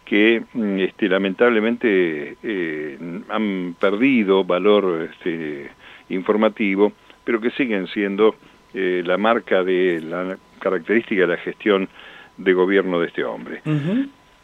que 0.05 0.43
mm, 0.53 0.79
este, 0.79 1.09
lamentablemente 1.09 2.37
eh, 2.43 2.97
han 3.29 3.75
perdido 3.79 4.43
valor 4.43 5.09
este, 5.11 5.71
informativo, 6.09 6.93
pero 7.23 7.41
que 7.41 7.49
siguen 7.51 7.87
siendo 7.87 8.35
eh, 8.75 9.01
la 9.03 9.17
marca 9.17 9.63
de 9.63 9.99
la 10.01 10.37
característica 10.59 11.21
de 11.21 11.27
la 11.27 11.37
gestión 11.37 11.89
de 12.37 12.53
gobierno 12.53 12.99
de 12.99 13.07
este 13.07 13.23
hombre. 13.23 13.61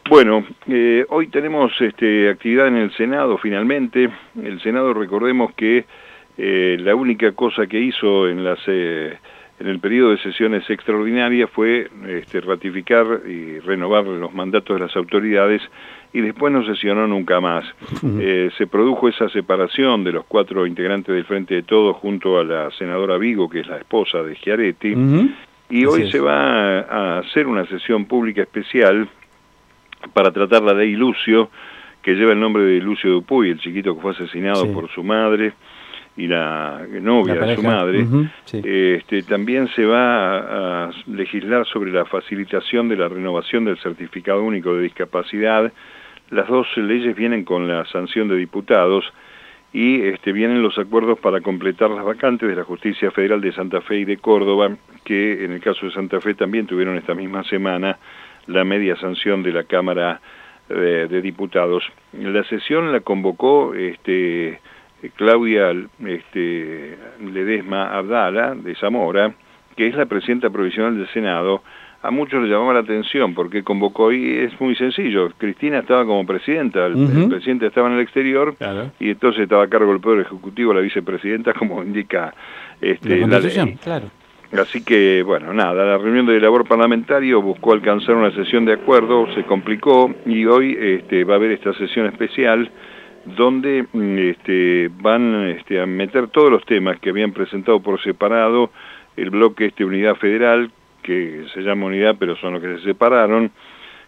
Bueno, 0.08 0.44
eh, 0.66 1.04
hoy 1.10 1.28
tenemos 1.28 1.72
este, 1.80 2.28
actividad 2.30 2.66
en 2.66 2.76
el 2.76 2.92
Senado 2.96 3.38
finalmente. 3.38 4.10
El 4.42 4.60
Senado 4.60 4.92
recordemos 4.94 5.52
que 5.54 5.84
eh, 6.42 6.78
la 6.80 6.94
única 6.94 7.32
cosa 7.32 7.66
que 7.66 7.78
hizo 7.78 8.26
en 8.26 8.42
las, 8.42 8.58
eh, 8.66 9.14
en 9.58 9.66
el 9.66 9.78
periodo 9.78 10.12
de 10.12 10.18
sesiones 10.22 10.68
extraordinarias 10.70 11.50
fue 11.50 11.90
este, 12.08 12.40
ratificar 12.40 13.20
y 13.28 13.58
renovar 13.58 14.06
los 14.06 14.32
mandatos 14.32 14.78
de 14.78 14.86
las 14.86 14.96
autoridades 14.96 15.60
y 16.14 16.22
después 16.22 16.50
no 16.50 16.64
sesionó 16.64 17.06
nunca 17.06 17.40
más. 17.40 17.66
Eh, 18.18 18.50
se 18.56 18.66
produjo 18.66 19.08
esa 19.08 19.28
separación 19.28 20.02
de 20.02 20.12
los 20.12 20.24
cuatro 20.24 20.66
integrantes 20.66 21.14
del 21.14 21.26
Frente 21.26 21.56
de 21.56 21.62
Todos 21.62 21.96
junto 21.96 22.38
a 22.38 22.44
la 22.44 22.70
senadora 22.70 23.18
Vigo, 23.18 23.50
que 23.50 23.60
es 23.60 23.66
la 23.66 23.76
esposa 23.76 24.22
de 24.22 24.34
Giaretti, 24.34 24.96
y 25.68 25.84
hoy 25.84 26.10
se 26.10 26.20
va 26.20 26.80
a 26.80 27.18
hacer 27.18 27.46
una 27.46 27.66
sesión 27.66 28.06
pública 28.06 28.40
especial 28.40 29.08
para 30.14 30.30
tratar 30.30 30.62
la 30.62 30.72
ley 30.72 30.96
Lucio, 30.96 31.50
que 32.00 32.14
lleva 32.14 32.32
el 32.32 32.40
nombre 32.40 32.62
de 32.62 32.80
Lucio 32.80 33.10
Dupuy, 33.10 33.50
el 33.50 33.60
chiquito 33.60 33.94
que 33.94 34.00
fue 34.00 34.12
asesinado 34.12 34.72
por 34.72 34.90
su 34.90 35.04
madre 35.04 35.52
y 36.20 36.26
la 36.26 36.86
novia 37.00 37.34
de 37.34 37.56
su 37.56 37.62
madre, 37.62 38.06
este, 38.52 39.22
también 39.22 39.68
se 39.68 39.86
va 39.86 40.88
a, 40.88 40.90
legislar 41.06 41.66
sobre 41.66 41.92
la 41.92 42.04
facilitación 42.04 42.90
de 42.90 42.96
la 42.96 43.08
renovación 43.08 43.64
del 43.64 43.78
certificado 43.78 44.44
único 44.44 44.74
de 44.74 44.82
discapacidad. 44.82 45.72
Las 46.28 46.46
dos 46.46 46.66
leyes 46.76 47.16
vienen 47.16 47.44
con 47.44 47.66
la 47.66 47.86
sanción 47.86 48.28
de 48.28 48.36
diputados 48.36 49.10
y 49.72 50.02
este, 50.02 50.32
vienen 50.32 50.62
los 50.62 50.78
acuerdos 50.78 51.18
para 51.18 51.40
completar 51.40 51.88
las 51.88 52.04
vacantes 52.04 52.46
de 52.50 52.54
la 52.54 52.64
Justicia 52.64 53.10
Federal 53.10 53.40
de 53.40 53.52
Santa 53.52 53.80
Fe 53.80 54.00
y 54.00 54.04
de 54.04 54.18
Córdoba, 54.18 54.76
que 55.02 55.42
en 55.42 55.52
el 55.52 55.60
caso 55.60 55.86
de 55.86 55.92
Santa 55.92 56.20
Fe 56.20 56.34
también 56.34 56.66
tuvieron 56.66 56.98
esta 56.98 57.14
misma 57.14 57.44
semana 57.44 57.98
la 58.46 58.64
media 58.64 58.94
sanción 58.96 59.42
de 59.42 59.52
la 59.52 59.64
Cámara 59.64 60.20
de, 60.68 61.08
de 61.08 61.22
Diputados. 61.22 61.82
La 62.12 62.44
sesión 62.44 62.92
la 62.92 63.00
convocó 63.00 63.72
este, 63.74 64.60
Claudia 65.08 65.72
este, 66.04 66.98
Ledesma 67.20 67.96
Abdala, 67.96 68.54
de 68.54 68.74
Zamora, 68.74 69.34
que 69.76 69.86
es 69.86 69.94
la 69.94 70.06
presidenta 70.06 70.50
provisional 70.50 70.96
del 70.96 71.08
Senado, 71.08 71.62
a 72.02 72.10
muchos 72.10 72.42
le 72.42 72.48
llamaba 72.48 72.74
la 72.74 72.80
atención 72.80 73.34
porque 73.34 73.62
convocó 73.62 74.10
y 74.12 74.38
es 74.38 74.58
muy 74.60 74.74
sencillo. 74.74 75.30
Cristina 75.36 75.80
estaba 75.80 76.04
como 76.06 76.24
presidenta, 76.24 76.86
el, 76.86 77.28
presidente 77.28 77.66
estaba 77.66 77.88
en 77.88 77.94
el 77.94 78.00
exterior 78.00 78.54
y 78.98 79.10
entonces 79.10 79.42
estaba 79.42 79.64
a 79.64 79.68
cargo 79.68 79.92
del 79.92 80.00
Poder 80.00 80.20
Ejecutivo 80.20 80.72
la 80.72 80.80
vicepresidenta, 80.80 81.52
como 81.58 81.82
indica 81.82 82.34
este, 82.80 83.26
la, 83.26 83.38
ley. 83.38 83.78
Claro. 83.82 84.10
Así 84.52 84.82
que, 84.82 85.22
bueno, 85.22 85.52
nada, 85.52 85.84
la 85.84 85.98
reunión 85.98 86.26
de 86.26 86.40
labor 86.40 86.66
parlamentario 86.66 87.40
buscó 87.40 87.72
alcanzar 87.72 88.16
una 88.16 88.32
sesión 88.32 88.64
de 88.64 88.72
acuerdo, 88.72 89.32
se 89.34 89.44
complicó 89.44 90.12
y 90.26 90.44
hoy 90.44 90.76
este, 90.80 91.22
va 91.22 91.34
a 91.34 91.36
haber 91.36 91.52
esta 91.52 91.72
sesión 91.74 92.06
especial 92.06 92.68
donde 93.24 93.86
mm, 93.92 94.18
este, 94.18 94.90
van 95.00 95.48
este, 95.48 95.80
a 95.80 95.86
meter 95.86 96.28
todos 96.28 96.50
los 96.50 96.64
temas 96.64 96.98
que 97.00 97.10
habían 97.10 97.32
presentado 97.32 97.80
por 97.80 98.00
separado 98.02 98.70
el 99.16 99.30
bloque 99.30 99.66
este 99.66 99.84
Unidad 99.84 100.16
Federal, 100.16 100.70
que 101.02 101.44
se 101.52 101.62
llama 101.62 101.86
Unidad, 101.86 102.16
pero 102.18 102.36
son 102.36 102.54
los 102.54 102.62
que 102.62 102.78
se 102.78 102.84
separaron, 102.84 103.50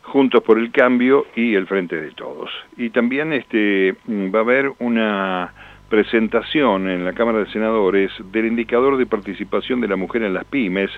Juntos 0.02 0.42
por 0.42 0.58
el 0.58 0.72
Cambio 0.72 1.26
y 1.36 1.54
el 1.54 1.68
Frente 1.68 1.94
de 2.00 2.10
Todos. 2.10 2.50
Y 2.76 2.90
también 2.90 3.32
este, 3.32 3.94
mm, 4.06 4.34
va 4.34 4.40
a 4.40 4.42
haber 4.42 4.72
una 4.80 5.52
presentación 5.88 6.88
en 6.88 7.04
la 7.04 7.12
Cámara 7.12 7.38
de 7.38 7.46
Senadores 7.52 8.10
del 8.32 8.46
indicador 8.46 8.96
de 8.96 9.06
participación 9.06 9.80
de 9.80 9.88
la 9.88 9.96
mujer 9.96 10.22
en 10.22 10.34
las 10.34 10.44
pymes, 10.44 10.90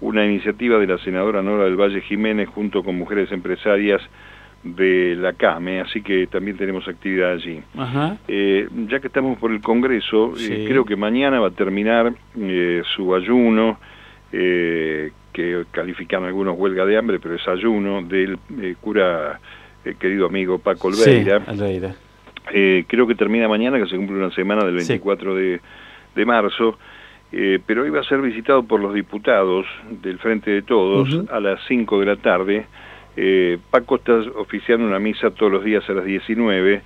una 0.00 0.24
iniciativa 0.24 0.78
de 0.78 0.86
la 0.86 0.98
senadora 0.98 1.42
Nora 1.42 1.64
del 1.64 1.78
Valle 1.78 2.00
Jiménez 2.00 2.48
junto 2.48 2.82
con 2.82 2.96
mujeres 2.96 3.30
empresarias 3.32 4.00
de 4.62 5.16
la 5.16 5.32
CAME, 5.32 5.80
así 5.80 6.02
que 6.02 6.26
también 6.26 6.56
tenemos 6.56 6.86
actividad 6.86 7.32
allí. 7.32 7.62
Eh, 8.28 8.68
ya 8.88 9.00
que 9.00 9.06
estamos 9.06 9.38
por 9.38 9.52
el 9.52 9.60
Congreso, 9.60 10.34
eh, 10.38 10.66
creo 10.68 10.84
que 10.84 10.96
mañana 10.96 11.40
va 11.40 11.48
a 11.48 11.52
terminar 11.52 12.12
eh, 12.38 12.82
su 12.94 13.14
ayuno, 13.14 13.78
que 14.30 15.64
califican 15.72 16.24
algunos 16.24 16.56
huelga 16.56 16.84
de 16.84 16.96
hambre, 16.96 17.18
pero 17.18 17.34
es 17.34 17.48
ayuno 17.48 18.02
del 18.02 18.38
cura 18.80 19.40
querido 19.98 20.26
amigo 20.26 20.58
Paco 20.58 20.88
Olveira. 20.88 21.42
creo 22.86 23.06
que 23.06 23.14
termina 23.14 23.48
mañana, 23.48 23.78
que 23.78 23.86
se 23.86 23.96
cumple 23.96 24.18
una 24.18 24.30
semana 24.30 24.64
del 24.64 24.76
24 24.76 25.34
de, 25.34 25.60
de, 26.14 26.24
marzo. 26.24 26.78
pero 27.30 27.82
hoy 27.82 27.90
va 27.90 28.00
a 28.00 28.04
ser 28.04 28.20
visitado 28.20 28.62
por 28.62 28.78
los 28.78 28.94
diputados 28.94 29.66
del 30.02 30.18
Frente 30.18 30.50
de 30.50 30.62
Todos 30.62 31.28
a 31.30 31.40
las 31.40 31.58
5 31.66 31.98
de 32.00 32.06
la 32.06 32.16
tarde 32.16 32.66
eh, 33.16 33.58
Paco 33.70 33.96
está 33.96 34.14
oficiando 34.36 34.86
una 34.86 34.98
misa 34.98 35.30
todos 35.30 35.52
los 35.52 35.64
días 35.64 35.88
a 35.88 35.92
las 35.92 36.04
19 36.04 36.82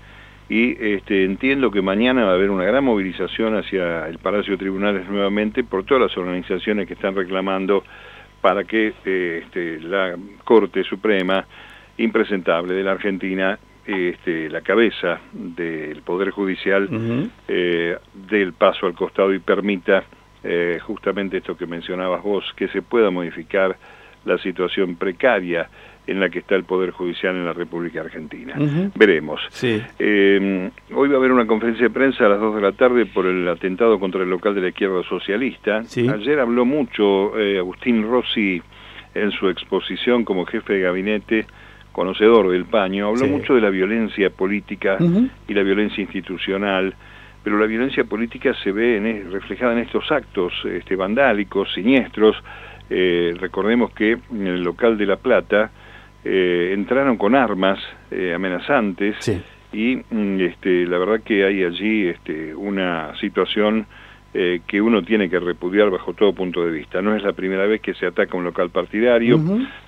y 0.49 0.77
este, 0.95 1.25
entiendo 1.25 1.71
que 1.71 1.81
mañana 1.81 2.25
va 2.25 2.33
a 2.33 2.35
haber 2.35 2.51
una 2.51 2.65
gran 2.65 2.85
movilización 2.85 3.57
hacia 3.57 4.07
el 4.09 4.19
Palacio 4.19 4.53
de 4.53 4.59
Tribunales 4.59 5.09
nuevamente 5.09 5.65
por 5.65 5.85
todas 5.85 6.03
las 6.03 6.19
organizaciones 6.19 6.87
que 6.87 6.95
están 6.95 7.15
reclamando 7.15 7.83
para 8.41 8.65
que 8.65 8.93
eh, 9.05 9.43
este, 9.43 9.81
la 9.81 10.17
Corte 10.45 10.85
Suprema, 10.85 11.47
impresentable 11.97 12.75
de 12.75 12.83
la 12.83 12.93
Argentina, 12.93 13.59
este, 13.87 14.51
la 14.51 14.61
cabeza 14.61 15.21
del 15.33 16.03
Poder 16.03 16.31
Judicial, 16.31 16.89
eh, 17.49 17.97
dé 18.13 18.43
el 18.43 18.53
paso 18.53 18.87
al 18.87 18.95
costado 18.95 19.33
y 19.33 19.39
permita 19.39 20.05
eh, 20.43 20.79
justamente 20.83 21.39
esto 21.39 21.57
que 21.57 21.67
mencionabas 21.67 22.23
vos, 22.23 22.45
que 22.55 22.69
se 22.69 22.83
pueda 22.83 23.11
modificar 23.11 23.79
la 24.27 24.37
situación 24.39 24.97
precaria 24.97 25.71
en 26.07 26.21
la 26.21 26.29
que 26.29 26.41
está 26.41 26.55
el 26.55 26.65
Poder 26.65 26.91
Judicial 26.91 27.35
en 27.35 27.45
la 27.45 27.53
República 27.53 28.01
Argentina. 28.01 28.55
Veremos. 28.95 29.41
Eh, 29.63 30.71
hoy 30.95 31.09
va 31.09 31.15
a 31.15 31.19
haber 31.19 31.33
una 31.33 31.47
conferencia 31.47 31.85
de 31.85 31.91
prensa 31.91 32.27
a 32.27 32.29
las 32.29 32.41
2 32.41 32.57
de 32.57 32.61
la 32.61 32.73
tarde 32.73 33.07
por 33.07 33.27
el 33.27 33.47
atentado 33.49 33.99
contra 33.99 34.23
el 34.23 34.31
local 34.31 34.55
de 34.55 34.61
la 34.61 34.69
izquierda 34.69 35.03
socialista. 35.09 35.83
Ayer 35.97 36.39
habló 36.41 36.65
mucho 36.65 37.39
eh, 37.39 37.59
Agustín 37.59 38.03
Rossi 38.03 38.61
en 39.15 39.31
su 39.31 39.49
exposición 39.49 40.25
como 40.25 40.45
jefe 40.45 40.75
de 40.75 40.81
gabinete, 40.81 41.47
conocedor 41.93 42.51
del 42.51 42.65
paño, 42.65 43.09
habló 43.09 43.27
mucho 43.27 43.55
de 43.55 43.61
la 43.61 43.71
violencia 43.71 44.29
política 44.31 44.99
y 45.47 45.55
la 45.55 45.63
violencia 45.63 46.03
institucional 46.03 46.95
pero 47.45 47.59
la 47.59 47.67
violencia 47.67 48.05
política 48.05 48.55
se 48.65 48.73
ve 48.73 48.97
en, 48.97 49.31
reflejada 49.31 49.75
en 49.75 49.81
estos 49.81 50.11
actos 50.11 50.55
este, 50.65 50.97
vandálicos, 50.97 51.71
siniestros. 51.75 52.35
Eh, 52.89 53.35
recordemos 53.39 53.93
que 53.93 54.13
en 54.13 54.47
el 54.47 54.63
local 54.63 54.97
de 54.97 55.05
La 55.05 55.17
Plata 55.17 55.71
eh, 56.27 56.71
entraron 56.73 57.19
con 57.19 57.35
armas 57.35 57.79
eh, 58.11 58.33
amenazantes 58.35 59.17
y 59.75 59.97
mm, 59.97 60.41
este, 60.41 60.87
la 60.87 60.97
verdad 60.97 61.21
que 61.23 61.45
hay 61.45 61.63
allí 61.65 62.09
este, 62.09 62.55
una 62.55 63.15
situación 63.21 63.87
eh, 64.33 64.63
que 64.67 64.81
uno 64.81 65.03
tiene 65.03 65.29
que 65.29 65.39
repudiar 65.39 65.91
bajo 65.91 66.15
todo 66.15 66.33
punto 66.33 66.65
de 66.65 66.73
vista. 66.73 67.03
No 67.03 67.15
es 67.15 67.23
la 67.23 67.35
primera 67.35 67.67
vez 67.67 67.83
que 67.83 67.93
se 67.93 68.07
ataca 68.07 68.39
un 68.39 68.45
local 68.45 68.71
partidario, 68.71 69.39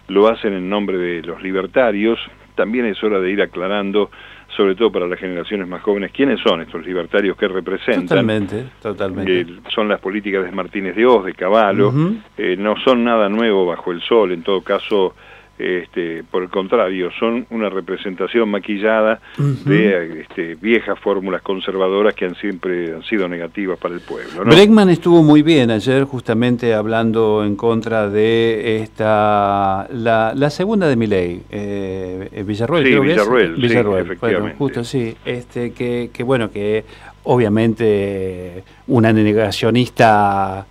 lo 0.08 0.28
hacen 0.28 0.52
en 0.52 0.68
nombre 0.68 0.98
de 0.98 1.22
los 1.22 1.42
libertarios, 1.42 2.18
también 2.54 2.84
es 2.84 3.02
hora 3.02 3.18
de 3.18 3.30
ir 3.30 3.40
aclarando, 3.40 4.10
sobre 4.54 4.74
todo 4.74 4.92
para 4.92 5.06
las 5.06 5.18
generaciones 5.18 5.66
más 5.66 5.80
jóvenes, 5.80 6.12
quiénes 6.12 6.38
son 6.40 6.60
estos 6.60 6.84
libertarios 6.84 7.34
que 7.38 7.48
representan. 7.48 8.08
Totalmente, 8.08 8.64
totalmente. 8.82 9.46
son 9.74 9.88
las 9.88 10.00
políticas 10.00 10.44
de 10.44 10.52
Martínez 10.52 10.96
de 10.96 11.06
Oz, 11.06 11.24
de 11.24 11.32
Caballo, 11.32 11.90
no 11.92 12.76
son 12.84 13.04
nada 13.04 13.30
nuevo 13.30 13.64
bajo 13.64 13.90
el 13.90 14.02
sol, 14.02 14.32
en 14.32 14.42
todo 14.42 14.60
caso 14.60 15.14
este, 15.58 16.22
por 16.30 16.42
el 16.42 16.50
contrario, 16.50 17.10
son 17.18 17.46
una 17.50 17.68
representación 17.68 18.50
maquillada 18.50 19.20
de 19.38 20.20
este, 20.20 20.54
viejas 20.56 20.98
fórmulas 20.98 21.42
conservadoras 21.42 22.14
que 22.14 22.26
han 22.26 22.34
siempre 22.36 22.94
han 22.94 23.02
sido 23.04 23.28
negativas 23.28 23.78
para 23.78 23.94
el 23.94 24.00
pueblo. 24.00 24.44
Bregman 24.44 24.90
estuvo 24.90 25.22
muy 25.22 25.42
bien 25.42 25.70
ayer 25.70 26.04
justamente 26.04 26.74
hablando 26.74 27.44
en 27.44 27.56
contra 27.56 28.08
de 28.08 28.82
esta 28.82 29.88
la, 29.90 30.50
segunda 30.50 30.88
de 30.88 30.96
mi 30.96 31.06
ley, 31.06 31.42
eh, 31.50 32.44
Villarruel. 32.46 32.84
Sí, 32.84 32.98
Villarruel, 32.98 33.54
Villarruel, 33.54 34.04
efectivamente. 34.04 34.56
justo 34.58 34.84
sí, 34.84 35.16
este, 35.24 35.72
que, 35.72 36.10
que 36.12 36.22
bueno, 36.22 36.50
que 36.50 36.84
obviamente 37.24 38.62
una 38.86 39.12
negacionista 39.12 40.66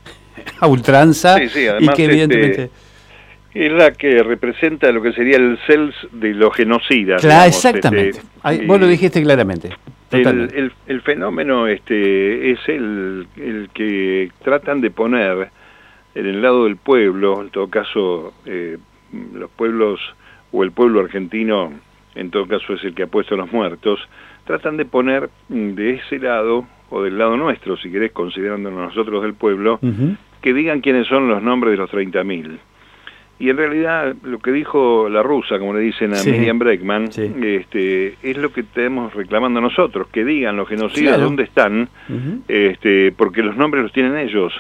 a 0.60 0.68
ultranza 0.68 1.42
y 1.42 1.50
que 1.50 1.68
este, 1.70 2.06
evidentemente 2.06 2.70
es 3.56 3.72
la 3.72 3.94
que 3.94 4.22
representa 4.22 4.92
lo 4.92 5.02
que 5.02 5.14
sería 5.14 5.38
el 5.38 5.58
CELS 5.66 5.96
de 6.12 6.34
los 6.34 6.54
genocidas. 6.54 7.22
Claro, 7.22 7.48
exactamente. 7.48 8.20
Este, 8.44 8.66
vos 8.66 8.80
lo 8.80 8.86
dijiste 8.86 9.24
claramente. 9.24 9.70
El, 10.12 10.72
el, 10.88 11.02
fenómeno 11.02 11.66
este, 11.66 12.52
es 12.52 12.60
el, 12.68 13.28
el 13.38 13.70
que 13.74 14.30
tratan 14.44 14.82
de 14.82 14.92
poner 14.92 15.50
en 16.14 16.26
el 16.26 16.42
lado 16.42 16.66
del 16.66 16.76
pueblo, 16.76 17.42
en 17.42 17.50
todo 17.50 17.70
caso 17.70 18.34
eh, 18.46 18.78
los 19.34 19.50
pueblos 19.52 20.00
o 20.52 20.64
el 20.64 20.72
pueblo 20.72 21.00
argentino, 21.00 21.74
en 22.14 22.32
todo 22.32 22.48
caso 22.48 22.74
es 22.74 22.84
el 22.84 22.94
que 22.94 23.04
ha 23.04 23.08
puesto 23.08 23.36
a 23.36 23.38
los 23.38 23.52
muertos, 23.52 24.00
tratan 24.46 24.78
de 24.78 24.86
poner 24.86 25.30
de 25.50 25.96
ese 25.96 26.20
lado 26.20 26.68
o 26.90 27.02
del 27.02 27.18
lado 27.18 27.36
nuestro, 27.36 27.78
si 27.78 27.90
querés, 27.90 28.12
considerándonos 28.12 28.90
nosotros 28.90 29.24
del 29.24 29.34
pueblo, 29.34 29.80
que 30.42 30.54
digan 30.54 30.82
quiénes 30.82 31.08
son 31.08 31.28
los 31.28 31.42
nombres 31.42 31.72
de 31.72 31.78
los 31.78 31.90
30.000 31.90 32.60
y 33.38 33.50
en 33.50 33.58
realidad 33.58 34.16
lo 34.24 34.40
que 34.40 34.52
dijo 34.52 35.10
la 35.10 35.22
rusa, 35.22 35.60
como 35.60 35.74
le 35.74 35.82
dicen 35.82 36.14
a 36.14 36.24
Miriam 36.24 36.58
Breckman, 36.58 37.10
este, 37.44 38.16
es 38.24 38.38
lo 38.38 38.54
que 38.54 38.62
estamos 38.62 39.14
reclamando 39.14 39.60
nosotros, 39.60 40.08
que 40.08 40.24
digan 40.24 40.56
los 40.56 40.70
genocidas 40.70 41.20
dónde 41.20 41.44
están, 41.44 41.90
este, 42.48 43.12
porque 43.12 43.44
los 43.44 43.58
nombres 43.58 43.84
los 43.84 43.92
tienen 43.92 44.18
ellos. 44.18 44.54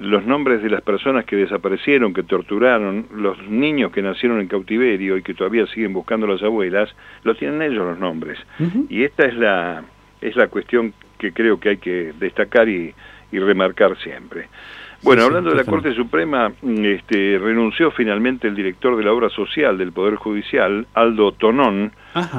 los 0.00 0.24
nombres 0.24 0.62
de 0.62 0.70
las 0.70 0.82
personas 0.82 1.24
que 1.24 1.34
desaparecieron, 1.34 2.14
que 2.14 2.22
torturaron, 2.22 3.06
los 3.16 3.36
niños 3.48 3.90
que 3.90 4.00
nacieron 4.00 4.40
en 4.40 4.46
cautiverio 4.46 5.16
y 5.16 5.22
que 5.22 5.34
todavía 5.34 5.66
siguen 5.66 5.92
buscando 5.92 6.26
las 6.26 6.40
abuelas, 6.40 6.88
lo 7.24 7.34
tienen 7.34 7.62
ellos 7.62 7.84
los 7.84 7.98
nombres. 7.98 8.38
Y 8.88 9.02
esta 9.02 9.26
es 9.26 9.34
la, 9.34 9.82
es 10.20 10.36
la 10.36 10.46
cuestión 10.48 10.92
que 11.18 11.32
creo 11.32 11.58
que 11.60 11.70
hay 11.70 11.76
que 11.78 12.12
destacar 12.18 12.68
y, 12.68 12.94
remarcar 13.30 13.98
siempre. 13.98 14.48
Bueno, 15.02 15.22
hablando 15.22 15.50
de 15.50 15.56
la 15.56 15.64
Corte 15.64 15.94
Suprema, 15.94 16.52
este, 16.62 17.38
renunció 17.38 17.90
finalmente 17.92 18.48
el 18.48 18.56
director 18.56 18.96
de 18.96 19.04
la 19.04 19.12
obra 19.12 19.28
social 19.30 19.78
del 19.78 19.92
Poder 19.92 20.16
Judicial, 20.16 20.86
Aldo 20.94 21.32
Tonón, 21.32 21.92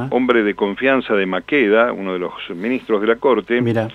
hombre 0.10 0.44
de 0.44 0.56
confianza 0.56 1.14
de 1.14 1.26
Maqueda, 1.26 1.94
uno 1.94 2.14
de 2.14 2.20
los 2.20 2.34
ministros 2.56 3.02
de 3.02 3.08
la 3.08 3.16
Corte. 3.16 3.62
Mira. 3.62 3.88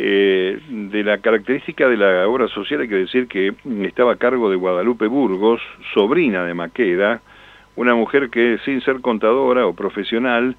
Eh, 0.00 0.60
de 0.68 1.02
la 1.02 1.18
característica 1.18 1.88
de 1.88 1.96
la 1.96 2.28
obra 2.28 2.46
social 2.46 2.82
hay 2.82 2.88
que 2.88 2.94
decir 2.94 3.26
que 3.26 3.52
estaba 3.82 4.12
a 4.12 4.16
cargo 4.16 4.48
de 4.48 4.54
Guadalupe 4.54 5.08
Burgos, 5.08 5.60
sobrina 5.92 6.44
de 6.44 6.54
Maqueda, 6.54 7.20
una 7.74 7.96
mujer 7.96 8.30
que 8.30 8.58
sin 8.64 8.80
ser 8.82 9.00
contadora 9.00 9.66
o 9.66 9.72
profesional 9.72 10.54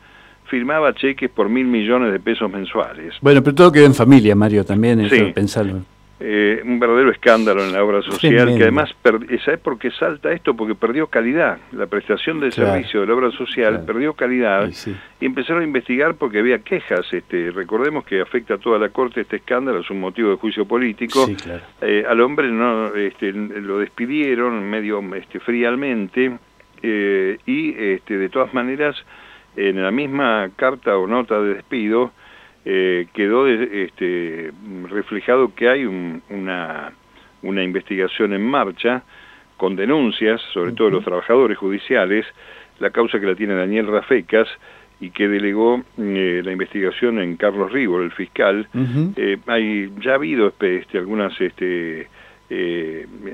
firmaba 0.45 0.93
cheques 0.93 1.29
por 1.29 1.47
mil 1.47 1.67
millones 1.67 2.11
de 2.11 2.19
pesos 2.19 2.51
mensuales. 2.51 3.13
Bueno, 3.21 3.41
pero 3.41 3.55
todo 3.55 3.71
quedó 3.71 3.85
en 3.85 3.93
familia, 3.93 4.35
Mario, 4.35 4.65
también, 4.65 4.99
eso, 4.99 5.15
pensarlo. 5.33 5.83
Eh, 6.21 6.61
un 6.65 6.79
verdadero 6.79 7.11
escándalo 7.11 7.63
en 7.63 7.71
la 7.71 7.81
obra 7.81 8.01
social, 8.01 8.57
que 8.57 8.63
además, 8.63 8.93
¿sabes 9.45 9.59
por 9.61 9.79
qué 9.79 9.89
salta 9.91 10.33
esto? 10.33 10.53
Porque 10.53 10.75
perdió 10.75 11.07
calidad. 11.07 11.59
La 11.71 11.87
prestación 11.87 12.41
del 12.41 12.51
servicio 12.51 13.01
de 13.01 13.07
la 13.07 13.13
obra 13.13 13.31
social 13.31 13.85
perdió 13.85 14.13
calidad 14.13 14.69
y 15.21 15.25
empezaron 15.25 15.61
a 15.61 15.65
investigar 15.65 16.15
porque 16.15 16.39
había 16.39 16.59
quejas. 16.59 17.05
Este, 17.13 17.51
recordemos 17.51 18.03
que 18.03 18.19
afecta 18.19 18.55
a 18.55 18.57
toda 18.57 18.77
la 18.77 18.89
Corte 18.89 19.21
este 19.21 19.37
escándalo, 19.37 19.79
es 19.79 19.89
un 19.89 20.01
motivo 20.01 20.31
de 20.31 20.35
juicio 20.35 20.65
político. 20.65 21.25
Eh, 21.79 22.03
al 22.05 22.19
hombre 22.19 22.49
no 22.49 22.93
este, 22.93 23.31
lo 23.31 23.79
despidieron 23.79 24.69
medio 24.69 25.01
este, 25.15 25.39
fríamente 25.39 26.37
eh, 26.83 27.37
y 27.45 27.73
este, 27.77 28.17
de 28.17 28.27
todas 28.27 28.53
maneras 28.53 28.97
en 29.55 29.81
la 29.81 29.91
misma 29.91 30.49
carta 30.57 30.97
o 30.97 31.07
nota 31.07 31.41
de 31.41 31.53
despido 31.53 32.11
eh, 32.65 33.07
quedó 33.13 33.47
este, 33.47 34.51
reflejado 34.89 35.53
que 35.55 35.69
hay 35.69 35.85
una, 35.85 36.91
una 37.41 37.63
investigación 37.63 38.33
en 38.33 38.45
marcha 38.45 39.03
con 39.57 39.75
denuncias, 39.75 40.41
sobre 40.53 40.73
todo 40.73 40.87
de 40.87 40.95
los 40.95 41.05
trabajadores 41.05 41.57
judiciales, 41.57 42.25
la 42.79 42.91
causa 42.91 43.19
que 43.19 43.25
la 43.25 43.35
tiene 43.35 43.55
Daniel 43.55 43.87
Rafecas 43.87 44.47
y 45.01 45.11
que 45.11 45.27
delegó 45.27 45.81
eh, 45.97 46.41
la 46.43 46.51
investigación 46.51 47.19
en 47.19 47.37
Carlos 47.37 47.71
Rivo, 47.71 48.01
el 48.01 48.11
fiscal. 48.11 48.67
Eh, 49.15 49.37
hay 49.47 49.91
ya 50.01 50.11
ha 50.11 50.15
habido 50.15 50.53
este, 50.59 50.97
algunas 50.97 51.39
este, 51.39 52.07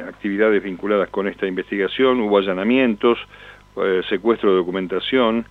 actividades 0.08 0.64
vinculadas 0.64 1.10
con 1.10 1.28
esta 1.28 1.48
investigación, 1.48 2.22
hubo 2.22 2.38
allanamientos, 2.38 3.18
secuestro 4.08 4.52
de 4.52 4.58
documentación, 4.58 5.46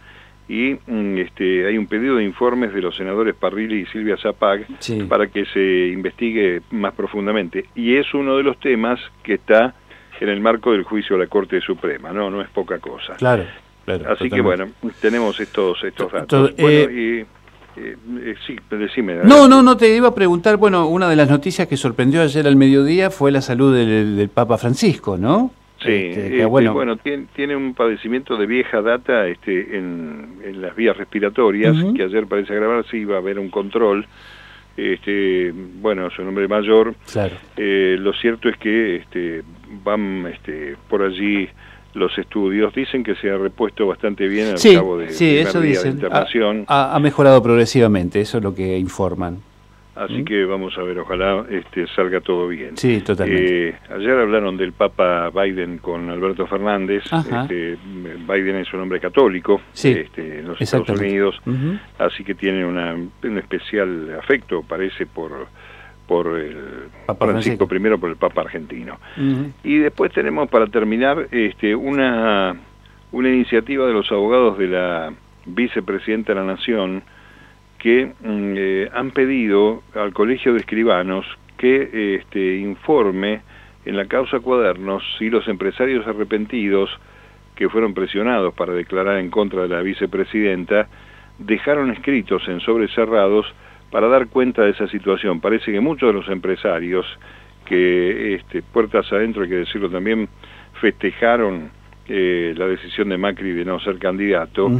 y 0.48 0.74
mm, 0.86 1.18
este, 1.18 1.66
hay 1.66 1.78
un 1.78 1.86
pedido 1.86 2.16
de 2.16 2.24
informes 2.24 2.74
de 2.74 2.82
los 2.82 2.96
senadores 2.96 3.34
Parrilli 3.34 3.80
y 3.80 3.86
Silvia 3.86 4.16
Zapag 4.16 4.66
para 5.08 5.28
que 5.28 5.46
se 5.46 5.88
investigue 5.88 6.60
más 6.70 6.94
profundamente. 6.94 7.66
Y 7.74 7.96
es 7.96 8.12
uno 8.12 8.36
de 8.36 8.42
los 8.42 8.58
temas 8.60 9.00
que 9.22 9.34
está 9.34 9.74
en 10.20 10.28
el 10.28 10.40
marco 10.40 10.72
del 10.72 10.84
juicio 10.84 11.16
de 11.16 11.24
la 11.24 11.30
Corte 11.30 11.60
Suprema, 11.60 12.12
¿no? 12.12 12.30
No 12.30 12.42
es 12.42 12.48
poca 12.50 12.78
cosa. 12.78 13.14
Claro, 13.14 13.44
claro. 13.84 14.12
Así 14.12 14.28
que 14.28 14.40
bueno, 14.40 14.68
tenemos 15.00 15.40
estos, 15.40 15.82
estos 15.82 16.12
datos. 16.12 16.54
bueno, 16.56 16.90
eh, 16.90 17.26
y, 17.76 17.80
eh, 17.80 17.96
eh, 18.20 18.34
sí, 18.46 18.56
decime. 18.70 19.16
No, 19.24 19.48
no, 19.48 19.62
no, 19.62 19.76
te 19.76 19.94
iba 19.96 20.08
a 20.08 20.14
preguntar, 20.14 20.58
bueno, 20.58 20.86
una 20.86 21.08
de 21.08 21.16
las 21.16 21.28
noticias 21.28 21.66
que 21.66 21.76
sorprendió 21.76 22.22
ayer 22.22 22.46
al 22.46 22.56
mediodía 22.56 23.10
fue 23.10 23.32
la 23.32 23.40
salud 23.40 23.74
del 23.74 24.28
Papa 24.28 24.58
Francisco, 24.58 25.16
¿no? 25.16 25.52
Sí, 25.84 25.92
este, 25.92 26.26
este, 26.26 26.44
bueno, 26.46 26.96
tiene, 27.34 27.56
un 27.56 27.74
padecimiento 27.74 28.36
de 28.36 28.46
vieja 28.46 28.80
data 28.80 29.26
este, 29.26 29.76
en, 29.76 30.40
las 30.60 30.74
vías 30.74 30.96
respiratorias, 30.96 31.76
que 31.94 32.04
ayer 32.04 32.26
parece 32.26 32.52
agravarse, 32.52 32.96
iba 32.96 33.16
a 33.16 33.18
haber 33.18 33.38
un 33.38 33.50
control. 33.50 34.06
Este, 34.76 35.52
bueno, 35.52 36.10
su 36.10 36.24
nombre 36.24 36.48
mayor. 36.48 36.94
Claro. 37.12 37.36
Eh, 37.56 37.96
lo 37.98 38.12
cierto 38.12 38.48
es 38.48 38.56
que 38.56 38.96
este, 38.96 39.42
van 39.84 40.26
este, 40.32 40.76
por 40.88 41.02
allí 41.02 41.48
los 41.92 42.16
estudios. 42.18 42.74
Dicen 42.74 43.04
que 43.04 43.14
se 43.16 43.30
ha 43.30 43.36
repuesto 43.36 43.86
bastante 43.86 44.26
bien 44.26 44.48
al 44.48 44.74
cabo 44.74 44.98
de, 44.98 45.10
sí, 45.10 45.36
eso 45.36 45.60
dicen. 45.60 45.92
internación. 45.92 46.64
ha 46.66 46.98
mejorado 46.98 47.40
progresivamente, 47.42 48.20
eso 48.20 48.38
es 48.38 48.44
lo 48.44 48.54
que 48.54 48.76
informan. 48.78 49.38
Así 49.94 50.22
¿Mm? 50.22 50.24
que 50.24 50.44
vamos 50.44 50.76
a 50.76 50.82
ver, 50.82 50.98
ojalá 50.98 51.44
este, 51.48 51.86
salga 51.88 52.20
todo 52.20 52.48
bien. 52.48 52.76
Sí, 52.76 53.00
totalmente. 53.00 53.68
Eh, 53.68 53.74
ayer 53.94 54.10
hablaron 54.10 54.56
del 54.56 54.72
Papa 54.72 55.30
Biden 55.30 55.78
con 55.78 56.10
Alberto 56.10 56.46
Fernández. 56.46 57.04
Este, 57.12 57.76
Biden 58.28 58.56
es 58.56 58.72
un 58.74 58.80
hombre 58.80 58.98
católico 58.98 59.60
este, 59.72 60.40
en 60.40 60.48
los 60.48 60.60
Estados 60.60 60.88
Unidos, 60.88 61.40
así 61.98 62.24
que 62.24 62.34
tiene 62.34 62.64
una, 62.64 62.94
un 62.94 63.38
especial 63.38 64.18
afecto, 64.18 64.62
parece, 64.62 65.06
por 65.06 65.46
por 66.06 66.38
el 66.38 66.90
Papa 67.06 67.26
Francisco 67.26 67.66
I, 67.70 67.96
por 67.96 68.10
el 68.10 68.16
Papa 68.16 68.42
argentino. 68.42 68.98
Y 69.62 69.78
después 69.78 70.12
tenemos, 70.12 70.48
para 70.50 70.66
terminar, 70.66 71.28
este, 71.30 71.74
una, 71.74 72.54
una 73.12 73.28
iniciativa 73.28 73.86
de 73.86 73.92
los 73.92 74.10
abogados 74.12 74.58
de 74.58 74.68
la 74.68 75.12
vicepresidenta 75.46 76.34
de 76.34 76.40
la 76.40 76.46
Nación, 76.46 77.02
que 77.84 78.06
mm, 78.06 78.54
eh, 78.56 78.88
han 78.94 79.10
pedido 79.10 79.82
al 79.94 80.14
Colegio 80.14 80.54
de 80.54 80.60
Escribanos 80.60 81.26
que 81.58 82.14
este, 82.14 82.56
informe 82.56 83.42
en 83.84 83.98
la 83.98 84.06
causa 84.06 84.40
Cuadernos 84.40 85.02
si 85.18 85.28
los 85.28 85.46
empresarios 85.48 86.06
arrepentidos 86.06 86.88
que 87.54 87.68
fueron 87.68 87.92
presionados 87.92 88.54
para 88.54 88.72
declarar 88.72 89.18
en 89.18 89.28
contra 89.28 89.64
de 89.64 89.68
la 89.68 89.82
vicepresidenta 89.82 90.88
dejaron 91.38 91.90
escritos 91.90 92.48
en 92.48 92.60
sobres 92.60 92.90
cerrados 92.94 93.44
para 93.90 94.08
dar 94.08 94.28
cuenta 94.28 94.62
de 94.62 94.70
esa 94.70 94.88
situación. 94.88 95.42
Parece 95.42 95.70
que 95.70 95.80
muchos 95.80 96.08
de 96.08 96.14
los 96.14 96.28
empresarios 96.30 97.04
que 97.66 98.36
este, 98.36 98.62
puertas 98.62 99.12
adentro, 99.12 99.42
hay 99.42 99.50
que 99.50 99.56
decirlo 99.56 99.90
también, 99.90 100.30
festejaron 100.80 101.68
eh, 102.06 102.54
la 102.56 102.66
decisión 102.66 103.08
de 103.08 103.16
Macri 103.16 103.52
de 103.52 103.64
no 103.64 103.80
ser 103.80 103.98
candidato, 103.98 104.70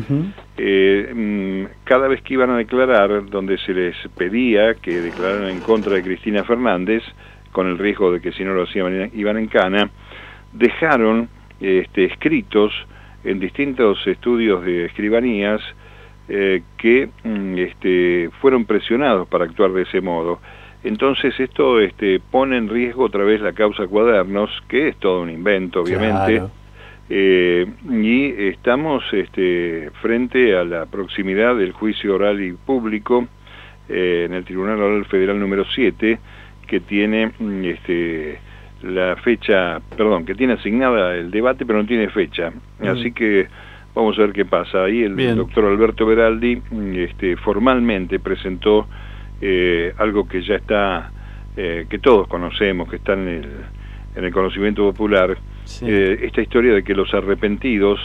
eh, 0.58 1.12
mm, 1.14 1.84
cada 1.84 2.06
vez 2.06 2.20
que 2.22 2.34
iban 2.34 2.50
a 2.50 2.56
declarar, 2.58 3.30
donde 3.30 3.56
se 3.58 3.72
les 3.72 3.96
pedía 4.16 4.74
que 4.74 5.00
declararan 5.00 5.48
en 5.48 5.60
contra 5.60 5.94
de 5.94 6.02
Cristina 6.02 6.44
Fernández, 6.44 7.02
con 7.52 7.68
el 7.68 7.78
riesgo 7.78 8.12
de 8.12 8.20
que 8.20 8.32
si 8.32 8.44
no 8.44 8.52
lo 8.52 8.64
hacían 8.64 9.10
iban 9.14 9.38
en 9.38 9.46
cana, 9.46 9.90
dejaron 10.52 11.28
este, 11.60 12.04
escritos 12.04 12.72
en 13.24 13.40
distintos 13.40 14.06
estudios 14.06 14.64
de 14.64 14.84
escribanías 14.84 15.62
eh, 16.28 16.62
que 16.76 17.08
mm, 17.22 17.58
este, 17.58 18.30
fueron 18.40 18.64
presionados 18.64 19.28
para 19.28 19.44
actuar 19.44 19.72
de 19.72 19.82
ese 19.82 20.00
modo. 20.00 20.40
Entonces 20.82 21.38
esto 21.40 21.80
este, 21.80 22.20
pone 22.20 22.58
en 22.58 22.68
riesgo 22.68 23.04
otra 23.04 23.24
vez 23.24 23.40
la 23.40 23.52
causa 23.52 23.86
cuadernos, 23.86 24.50
que 24.68 24.88
es 24.88 24.96
todo 24.96 25.22
un 25.22 25.30
invento, 25.30 25.80
obviamente. 25.80 26.42
Eh, 27.10 27.66
y 27.90 28.48
estamos 28.48 29.04
este, 29.12 29.90
frente 30.00 30.56
a 30.56 30.64
la 30.64 30.86
proximidad 30.86 31.54
del 31.56 31.72
juicio 31.72 32.14
oral 32.14 32.42
y 32.42 32.52
público 32.52 33.28
eh, 33.88 34.24
en 34.26 34.32
el 34.34 34.44
Tribunal 34.44 34.80
Oral 34.80 35.04
Federal 35.04 35.38
número 35.38 35.64
7, 35.66 36.18
que 36.66 36.80
tiene 36.80 37.32
mm, 37.38 37.64
este, 37.64 38.38
la 38.82 39.16
fecha, 39.16 39.80
perdón, 39.96 40.24
que 40.24 40.34
tiene 40.34 40.54
asignada 40.54 41.14
el 41.14 41.30
debate, 41.30 41.66
pero 41.66 41.80
no 41.80 41.86
tiene 41.86 42.08
fecha. 42.08 42.52
Mm. 42.80 42.86
Así 42.86 43.12
que 43.12 43.48
vamos 43.94 44.18
a 44.18 44.22
ver 44.22 44.32
qué 44.32 44.46
pasa. 44.46 44.84
Ahí 44.84 45.02
el 45.02 45.36
doctor 45.36 45.66
Alberto 45.66 46.06
Beraldi 46.06 46.56
mm, 46.56 46.94
este, 46.94 47.36
formalmente 47.36 48.18
presentó 48.18 48.88
eh, 49.42 49.92
algo 49.98 50.26
que 50.26 50.42
ya 50.42 50.54
está, 50.54 51.10
que 51.54 52.00
todos 52.02 52.26
conocemos, 52.26 52.88
que 52.88 52.96
está 52.96 53.12
en 53.12 53.28
el, 53.28 53.48
en 54.16 54.24
el 54.24 54.32
conocimiento 54.32 54.82
popular, 54.82 55.36
eh, 55.82 56.18
esta 56.22 56.42
historia 56.42 56.74
de 56.74 56.82
que 56.82 56.94
los 56.94 57.12
arrepentidos 57.14 58.00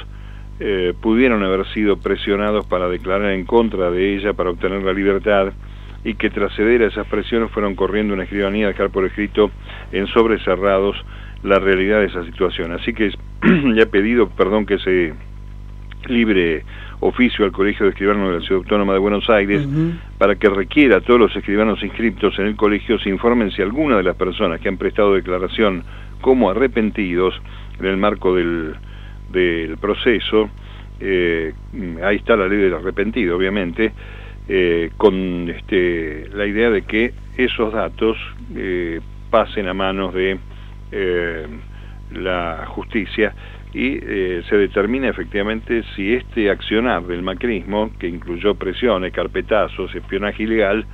eh, 0.59 0.93
pudieron 0.99 1.43
haber 1.43 1.65
sido 1.73 1.97
presionados 1.97 2.65
para 2.65 2.89
declarar 2.89 3.31
en 3.31 3.45
contra 3.45 3.91
de 3.91 4.15
ella, 4.15 4.33
para 4.33 4.49
obtener 4.49 4.83
la 4.83 4.93
libertad, 4.93 5.53
y 6.03 6.15
que 6.15 6.29
tras 6.29 6.53
ceder 6.55 6.83
a 6.83 6.87
esas 6.87 7.07
presiones 7.07 7.51
fueron 7.51 7.75
corriendo 7.75 8.13
una 8.13 8.23
escribanía 8.23 8.67
a 8.67 8.69
dejar 8.69 8.89
por 8.89 9.05
escrito 9.05 9.51
en 9.91 10.07
sobres 10.07 10.41
cerrados 10.43 10.95
la 11.43 11.59
realidad 11.59 11.99
de 11.99 12.05
esa 12.05 12.23
situación. 12.25 12.71
Así 12.71 12.93
que 12.93 13.11
ya 13.75 13.83
he 13.83 13.85
pedido, 13.85 14.29
perdón, 14.29 14.65
que 14.65 14.79
se 14.79 15.13
libre 16.07 16.63
oficio 17.01 17.45
al 17.45 17.51
Colegio 17.51 17.85
de 17.85 17.91
Escribanos 17.91 18.29
de 18.29 18.39
la 18.39 18.41
Ciudad 18.41 18.63
Autónoma 18.63 18.93
de 18.93 18.99
Buenos 18.99 19.29
Aires 19.29 19.65
para 20.17 20.35
que 20.35 20.49
requiera 20.49 20.97
a 20.97 21.01
todos 21.01 21.19
los 21.19 21.35
escribanos 21.35 21.81
inscriptos 21.83 22.37
en 22.39 22.47
el 22.47 22.55
colegio 22.55 22.99
se 22.99 23.09
informen 23.09 23.51
si 23.51 23.61
alguna 23.61 23.97
de 23.97 24.03
las 24.03 24.15
personas 24.15 24.59
que 24.59 24.69
han 24.69 24.77
prestado 24.77 25.13
declaración 25.13 25.83
como 26.21 26.49
arrepentidos 26.49 27.39
en 27.79 27.85
el 27.85 27.97
marco 27.97 28.35
del, 28.35 28.75
del 29.31 29.77
proceso, 29.77 30.49
eh, 30.99 31.53
ahí 32.03 32.17
está 32.17 32.35
la 32.35 32.47
ley 32.47 32.57
del 32.57 32.73
arrepentido, 32.73 33.37
obviamente, 33.37 33.91
eh, 34.47 34.91
con 34.97 35.49
este, 35.49 36.27
la 36.33 36.45
idea 36.45 36.69
de 36.69 36.81
que 36.81 37.13
esos 37.37 37.71
datos 37.73 38.17
eh, 38.55 38.99
pasen 39.29 39.67
a 39.67 39.73
manos 39.73 40.13
de 40.13 40.39
la 42.11 42.65
justicia 42.65 43.35
y 43.75 43.99
se 43.99 44.57
determina 44.57 45.07
efectivamente 45.07 45.83
si 45.95 46.15
este 46.15 46.49
accionar 46.49 47.03
del 47.03 47.21
macrismo, 47.21 47.91
que 47.99 48.07
incluyó 48.07 48.55
presiones, 48.55 49.13
carpetazos, 49.13 49.93
espionaje 49.93 50.41
ilegal, 50.43 50.87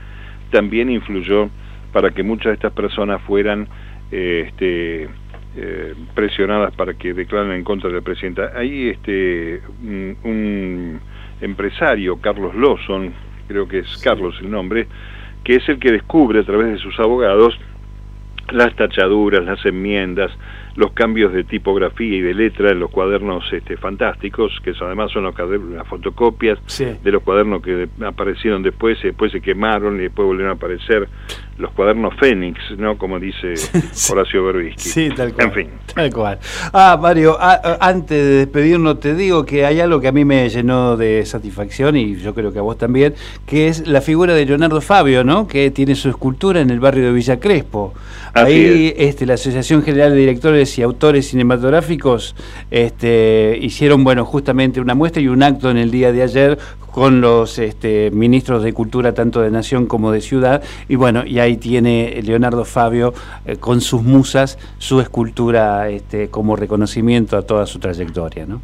también 0.52 0.90
influyó 0.90 1.50
para 1.94 2.12
que 2.12 2.24
muchas 2.24 2.48
de 2.48 2.54
estas 2.56 2.74
personas 2.74 3.22
fueran 3.22 3.70
este, 4.12 5.10
eh, 5.58 5.94
presionadas 6.14 6.76
para 6.76 6.94
que 6.96 7.14
declaren 7.14 7.54
en 7.54 7.64
contra 7.64 7.90
de 7.90 7.96
la 7.96 8.02
presidenta. 8.02 8.52
Hay 8.56 8.90
este, 8.90 9.62
un, 9.82 11.00
empresario, 11.42 12.18
Carlos 12.18 12.56
Lawson, 12.56 13.14
creo 13.48 13.68
que 13.68 13.80
es 13.80 13.98
Carlos 13.98 14.36
el 14.42 14.52
nombre, 14.52 14.88
que 15.44 15.56
es 15.56 15.70
el 15.70 15.80
que 15.80 15.92
descubre 15.92 16.40
a 16.40 16.44
través 16.44 16.74
de 16.74 16.78
sus 16.80 17.00
abogados 17.00 17.58
las 18.52 18.76
tachaduras, 18.76 19.44
las 19.44 19.66
enmiendas, 19.66 20.32
los 20.76 20.92
cambios 20.92 21.34
de 21.34 21.44
tipografía 21.44 22.18
y 22.18 22.22
de 22.22 22.34
letra 22.34 22.72
en 22.72 22.80
los 22.80 22.92
cuadernos 22.92 23.52
este, 23.54 23.78
fantásticos, 23.78 24.60
que 24.64 24.74
además 24.80 25.12
son 25.12 25.24
los 25.24 25.36
las 25.72 25.88
fotocopias 25.88 26.60
de 26.80 27.12
los 27.12 27.24
cuadernos 27.24 27.62
que 27.62 27.88
aparecieron 28.06 28.62
después, 28.62 29.00
y 29.04 29.08
después 29.08 29.32
se 29.32 29.42
quemaron 29.42 29.96
y 29.96 30.04
después 30.04 30.28
volvieron 30.28 30.52
a 30.52 30.56
aparecer 30.56 31.08
los 31.58 31.72
cuadernos 31.72 32.14
Fénix, 32.20 32.60
¿no? 32.78 32.98
Como 32.98 33.20
dice 33.20 33.54
Horacio 34.12 34.44
Berbisky. 34.44 34.90
Sí, 34.90 35.10
tal 35.16 35.34
cual. 35.34 35.48
En 35.48 35.54
fin. 35.54 35.70
Tal 35.94 36.14
cual. 36.14 36.40
Ah, 36.74 36.98
Mario, 37.02 37.38
antes 37.40 38.10
de 38.10 38.34
despedirnos 38.40 39.00
te 39.00 39.16
digo 39.16 39.46
que 39.46 39.66
hay 39.66 39.80
algo 39.80 40.02
que 40.02 40.10
a 40.10 40.12
mí 40.12 40.26
me 40.26 40.50
llenó 40.50 40.98
de 40.98 41.26
satisfacción 41.26 41.96
y 41.96 42.18
yo 42.18 42.34
creo 42.34 42.52
que 42.52 42.60
a 42.60 42.62
vos 42.62 42.78
también, 42.78 43.16
que 43.46 43.68
es 43.68 43.88
la 43.88 44.02
figura 44.02 44.34
de 44.34 44.46
Leonardo 44.46 44.82
Fabio, 44.82 45.24
¿no? 45.24 45.48
Que 45.48 45.72
tiene 45.72 45.96
su 45.96 46.10
escultura 46.10 46.60
en 46.60 46.70
el 46.70 46.80
barrio 46.80 47.06
de 47.06 47.12
Villa 47.14 47.40
Crespo. 47.40 47.94
Ahí 48.34 48.94
este, 48.98 49.26
la 49.26 49.36
Asociación 49.36 49.82
General 49.82 50.12
de 50.12 50.18
Directores 50.18 50.78
y 50.78 50.82
Autores 50.82 51.30
Cinematográficos 51.30 52.36
este, 52.70 53.58
hicieron, 53.62 54.04
bueno, 54.04 54.26
justamente 54.26 54.82
una 54.82 54.94
muestra 54.94 55.22
y 55.22 55.30
un 55.30 55.42
acto 55.42 55.72
en 55.72 55.78
el 55.78 55.90
día 55.90 56.12
de 56.12 56.22
ayer 56.22 56.58
con 56.96 57.20
los 57.20 57.60
este, 57.60 58.10
ministros 58.12 58.64
de 58.64 58.72
Cultura 58.72 59.14
tanto 59.14 59.42
de 59.42 59.52
Nación 59.52 59.86
como 59.86 60.14
de 60.14 60.22
Ciudad 60.22 60.64
y 60.88 60.96
bueno, 60.96 61.26
y 61.26 61.40
ahí 61.40 61.58
tiene 61.58 62.22
Leonardo 62.24 62.64
Fabio 62.64 63.14
eh, 63.46 63.58
con 63.58 63.82
sus 63.82 64.02
musas 64.02 64.58
su 64.78 65.02
escultura 65.02 65.90
este, 65.90 66.30
como 66.30 66.56
reconocimiento 66.56 67.36
a 67.36 67.42
toda 67.42 67.66
su 67.66 67.80
trayectoria, 67.80 68.46
¿no? 68.46 68.62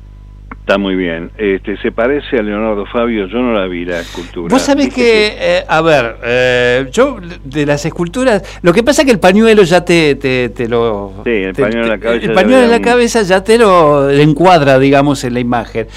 Está 0.61 0.77
muy 0.77 0.95
bien. 0.95 1.31
Este, 1.37 1.75
¿Se 1.77 1.91
parece 1.91 2.37
a 2.37 2.41
Leonardo 2.41 2.85
Fabio? 2.85 3.27
Yo 3.27 3.39
no 3.39 3.51
la 3.51 3.67
vi 3.67 3.83
la 3.83 3.99
escultura. 3.99 4.53
Vos 4.53 4.61
sabés 4.61 4.93
que, 4.93 5.35
eh, 5.37 5.65
a 5.67 5.81
ver, 5.81 6.15
eh, 6.23 6.87
yo 6.89 7.17
de 7.43 7.65
las 7.65 7.85
esculturas, 7.85 8.59
lo 8.61 8.71
que 8.71 8.81
pasa 8.81 9.01
es 9.01 9.07
que 9.07 9.11
el 9.11 9.19
pañuelo 9.19 9.63
ya 9.63 9.83
te, 9.83 10.15
te, 10.15 10.69
lo... 10.69 11.15
Sí, 11.25 11.31
el 11.31 11.53
pañuelo 11.53 11.83
en 11.83 11.89
la 11.89 11.99
cabeza. 11.99 12.25
El 12.25 12.31
pañuelo 12.31 12.63
en 12.63 12.71
la 12.71 12.81
cabeza 12.81 13.23
ya 13.23 13.43
te 13.43 13.57
lo 13.57 14.09
encuadra, 14.09 14.79
digamos, 14.79 15.25
en 15.25 15.33
la 15.33 15.41
imagen. 15.41 15.87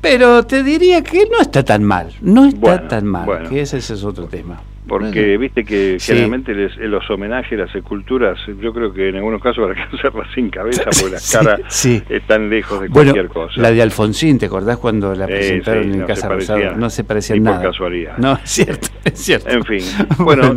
Pero 0.00 0.44
te 0.44 0.62
diría 0.62 1.02
que 1.02 1.26
no 1.30 1.40
está 1.40 1.64
tan 1.64 1.82
mal, 1.82 2.12
no 2.20 2.46
está 2.46 2.86
tan 2.86 3.06
mal, 3.06 3.48
que 3.48 3.60
ese, 3.60 3.78
es 3.78 4.04
otro 4.04 4.26
tema. 4.26 4.60
Porque 4.86 5.36
viste 5.36 5.64
que 5.64 5.98
generalmente 6.00 6.54
los 6.54 7.10
homenajes, 7.10 7.58
las 7.58 7.74
esculturas, 7.74 8.38
yo 8.60 8.72
creo 8.72 8.90
que 8.92 9.10
en 9.10 9.16
algunos 9.16 9.42
casos 9.42 9.68
para 9.68 9.74
que 9.90 9.96
hacerlas 9.96 10.28
sin 10.34 10.48
cabeza 10.48 10.84
porque 10.84 11.10
las 11.10 11.30
caras 11.30 11.86
están 12.08 12.48
lejos 12.48 12.80
de 12.80 12.88
cualquier 12.88 13.28
cosa. 13.28 13.60
La 13.60 13.70
de 13.70 13.82
Alfonsín, 13.82 14.38
¿te 14.38 14.46
acordás 14.46 14.78
cuando 14.78 15.14
la 15.14 15.26
presentaron 15.26 15.92
en 15.92 16.06
Casa 16.06 16.28
Rosada? 16.28 16.74
No 16.74 16.88
se 16.88 17.04
parecía 17.04 17.36
nada. 17.36 17.58
por 17.58 17.70
casualidad. 17.70 18.16
No, 18.16 18.34
es 18.42 18.50
cierto, 18.50 18.88
es 19.04 19.18
cierto. 19.18 19.50
En 19.50 19.64
fin, 19.64 19.80
bueno, 20.20 20.54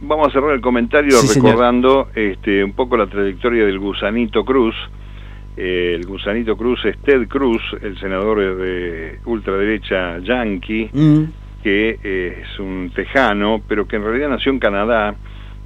vamos 0.00 0.28
a 0.28 0.30
cerrar 0.30 0.52
el 0.52 0.60
comentario 0.60 1.16
recordando 1.34 2.08
este, 2.14 2.62
un 2.62 2.72
poco 2.72 2.96
la 2.96 3.08
trayectoria 3.08 3.64
del 3.64 3.80
gusanito 3.80 4.44
Cruz, 4.44 4.76
el 5.56 6.06
gusanito 6.06 6.56
Cruz 6.56 6.84
es 6.84 6.98
Ted 6.98 7.28
Cruz, 7.28 7.62
el 7.82 7.98
senador 7.98 8.56
de 8.56 9.18
ultraderecha 9.24 10.18
yankee, 10.18 10.90
mm. 10.92 11.22
que 11.62 11.98
es 12.02 12.58
un 12.58 12.90
tejano, 12.94 13.60
pero 13.68 13.86
que 13.86 13.96
en 13.96 14.04
realidad 14.04 14.30
nació 14.30 14.52
en 14.52 14.58
Canadá, 14.58 15.14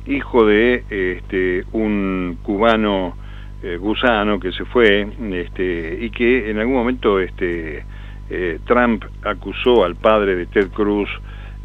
hijo 0.07 0.47
de 0.47 0.85
este, 0.91 1.65
un 1.73 2.39
cubano 2.43 3.17
eh, 3.63 3.77
gusano 3.79 4.39
que 4.39 4.53
se 4.53 4.65
fue 4.65 5.09
este, 5.33 5.99
y 6.01 6.11
que 6.11 6.51
en 6.51 6.59
algún 6.59 6.75
momento 6.75 7.19
este, 7.19 7.85
eh, 8.29 8.59
Trump 8.67 9.05
acusó 9.23 9.85
al 9.85 9.97
padre 9.97 10.37
de 10.37 10.47
Ted 10.47 10.69
Cruz 10.69 11.09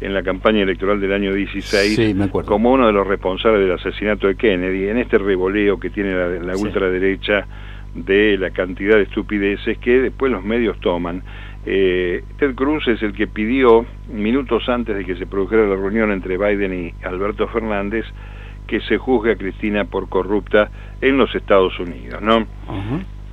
en 0.00 0.14
la 0.14 0.22
campaña 0.22 0.62
electoral 0.62 1.00
del 1.00 1.12
año 1.12 1.32
16 1.32 2.16
como 2.44 2.72
uno 2.72 2.86
de 2.86 2.92
los 2.92 3.06
responsables 3.06 3.60
del 3.60 3.72
asesinato 3.72 4.26
de 4.26 4.36
Kennedy, 4.36 4.88
en 4.88 4.98
este 4.98 5.18
revoleo 5.18 5.78
que 5.78 5.90
tiene 5.90 6.40
la, 6.40 6.56
ultraderecha 6.56 7.46
de 7.94 8.38
la 8.38 8.50
cantidad 8.50 8.96
de 8.96 9.02
estupideces 9.02 9.78
que 9.78 10.00
después 10.00 10.32
los 10.32 10.44
medios 10.44 10.78
toman. 10.80 11.22
Eh, 11.64 12.24
Ted 12.38 12.54
Cruz 12.54 12.88
es 12.88 13.02
el 13.02 13.12
que 13.12 13.26
pidió, 13.26 13.86
minutos 14.12 14.68
antes 14.68 14.96
de 14.96 15.04
que 15.04 15.14
se 15.16 15.26
produjera 15.26 15.66
la 15.66 15.76
reunión 15.76 16.10
entre 16.10 16.36
Biden 16.36 16.86
y 16.86 17.04
Alberto 17.04 17.46
Fernández, 17.48 18.04
que 18.66 18.80
se 18.80 18.98
juzgue 18.98 19.32
a 19.32 19.36
Cristina 19.36 19.84
por 19.84 20.08
corrupta 20.08 20.70
en 21.00 21.18
los 21.18 21.34
Estados 21.34 21.78
Unidos, 21.78 22.22
¿no? 22.22 22.46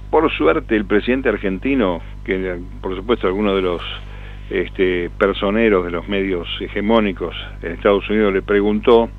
Por 0.09 0.31
suerte, 0.31 0.75
el 0.75 0.85
presidente 0.85 1.29
argentino, 1.29 2.01
que 2.23 2.59
por 2.81 2.95
supuesto 2.95 3.27
alguno 3.27 3.55
de 3.55 3.61
los 3.61 3.81
este, 4.49 5.09
personeros 5.11 5.85
de 5.85 5.91
los 5.91 6.07
medios 6.07 6.47
hegemónicos 6.59 7.35
en 7.61 7.73
Estados 7.73 8.09
Unidos 8.09 8.33
le 8.33 8.41
preguntó 8.41 9.09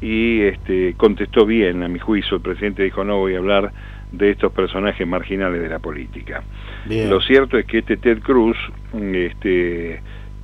y 0.00 0.42
este, 0.42 0.94
contestó 0.96 1.44
bien, 1.44 1.82
a 1.82 1.88
mi 1.88 1.98
juicio, 1.98 2.36
el 2.36 2.42
presidente 2.42 2.82
dijo 2.82 3.04
no 3.04 3.18
voy 3.18 3.34
a 3.34 3.38
hablar 3.38 3.72
de 4.12 4.30
estos 4.30 4.52
personajes 4.52 5.06
marginales 5.06 5.60
de 5.60 5.68
la 5.68 5.78
política. 5.78 6.42
Lo 6.86 7.20
cierto 7.20 7.58
es 7.58 7.66
que 7.66 7.78
este 7.78 7.96
Ted 7.96 8.20
Cruz 8.20 8.56
este, 8.92 10.00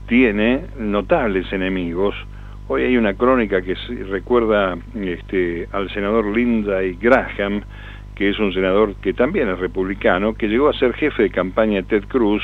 tiene 0.06 0.62
notables 0.78 1.52
enemigos. 1.52 2.14
Hoy 2.68 2.82
hay 2.82 2.96
una 2.96 3.14
crónica 3.14 3.62
que 3.62 3.74
recuerda 4.10 4.76
este, 4.94 5.68
al 5.72 5.90
senador 5.90 6.34
Lindsey 6.36 6.96
Graham, 7.00 7.62
que 8.14 8.30
es 8.30 8.38
un 8.38 8.52
senador 8.52 8.94
que 8.96 9.12
también 9.12 9.48
es 9.48 9.58
republicano, 9.58 10.34
que 10.34 10.48
llegó 10.48 10.68
a 10.68 10.72
ser 10.72 10.94
jefe 10.94 11.24
de 11.24 11.30
campaña 11.30 11.76
de 11.76 11.82
Ted 11.84 12.04
Cruz, 12.08 12.42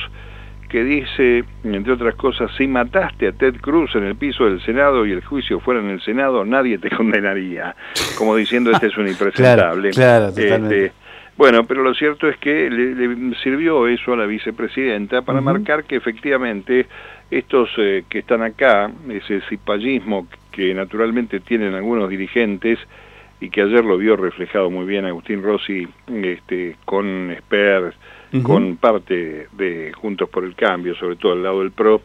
que 0.68 0.82
dice, 0.82 1.44
entre 1.62 1.92
otras 1.92 2.16
cosas, 2.16 2.50
si 2.56 2.66
mataste 2.66 3.28
a 3.28 3.32
Ted 3.32 3.56
Cruz 3.60 3.94
en 3.94 4.04
el 4.04 4.16
piso 4.16 4.44
del 4.44 4.60
Senado 4.62 5.06
y 5.06 5.12
el 5.12 5.24
juicio 5.24 5.60
fuera 5.60 5.80
en 5.80 5.90
el 5.90 6.00
Senado, 6.00 6.44
nadie 6.44 6.78
te 6.78 6.90
condenaría. 6.96 7.76
Como 8.18 8.34
diciendo, 8.34 8.70
este 8.70 8.88
es 8.88 8.96
un 8.96 9.06
impresentable. 9.08 9.90
claro, 9.90 10.28
este, 10.28 10.92
bueno, 11.36 11.64
pero 11.64 11.82
lo 11.82 11.94
cierto 11.94 12.28
es 12.28 12.36
que 12.38 12.70
le, 12.70 13.34
sirvió 13.42 13.88
eso 13.88 14.12
a 14.12 14.16
la 14.16 14.26
vicepresidenta 14.26 15.22
para 15.22 15.40
marcar 15.40 15.84
que 15.84 15.96
efectivamente 15.96 16.86
estos 17.30 17.70
eh, 17.78 18.04
que 18.08 18.20
están 18.20 18.42
acá, 18.42 18.90
ese 19.08 19.40
cipallismo 19.48 20.28
que 20.52 20.72
naturalmente 20.74 21.40
tienen 21.40 21.74
algunos 21.74 22.08
dirigentes 22.08 22.78
y 23.40 23.50
que 23.50 23.62
ayer 23.62 23.84
lo 23.84 23.98
vio 23.98 24.16
reflejado 24.16 24.70
muy 24.70 24.86
bien 24.86 25.04
Agustín 25.04 25.42
Rossi 25.42 25.86
este, 26.06 26.76
con 26.84 27.30
Esper, 27.30 27.94
con 28.42 28.76
parte 28.76 29.46
de 29.52 29.92
Juntos 29.92 30.28
por 30.28 30.44
el 30.44 30.54
Cambio, 30.56 30.94
sobre 30.96 31.16
todo 31.16 31.32
al 31.32 31.42
lado 31.42 31.60
del 31.60 31.70
PRO, 31.70 32.02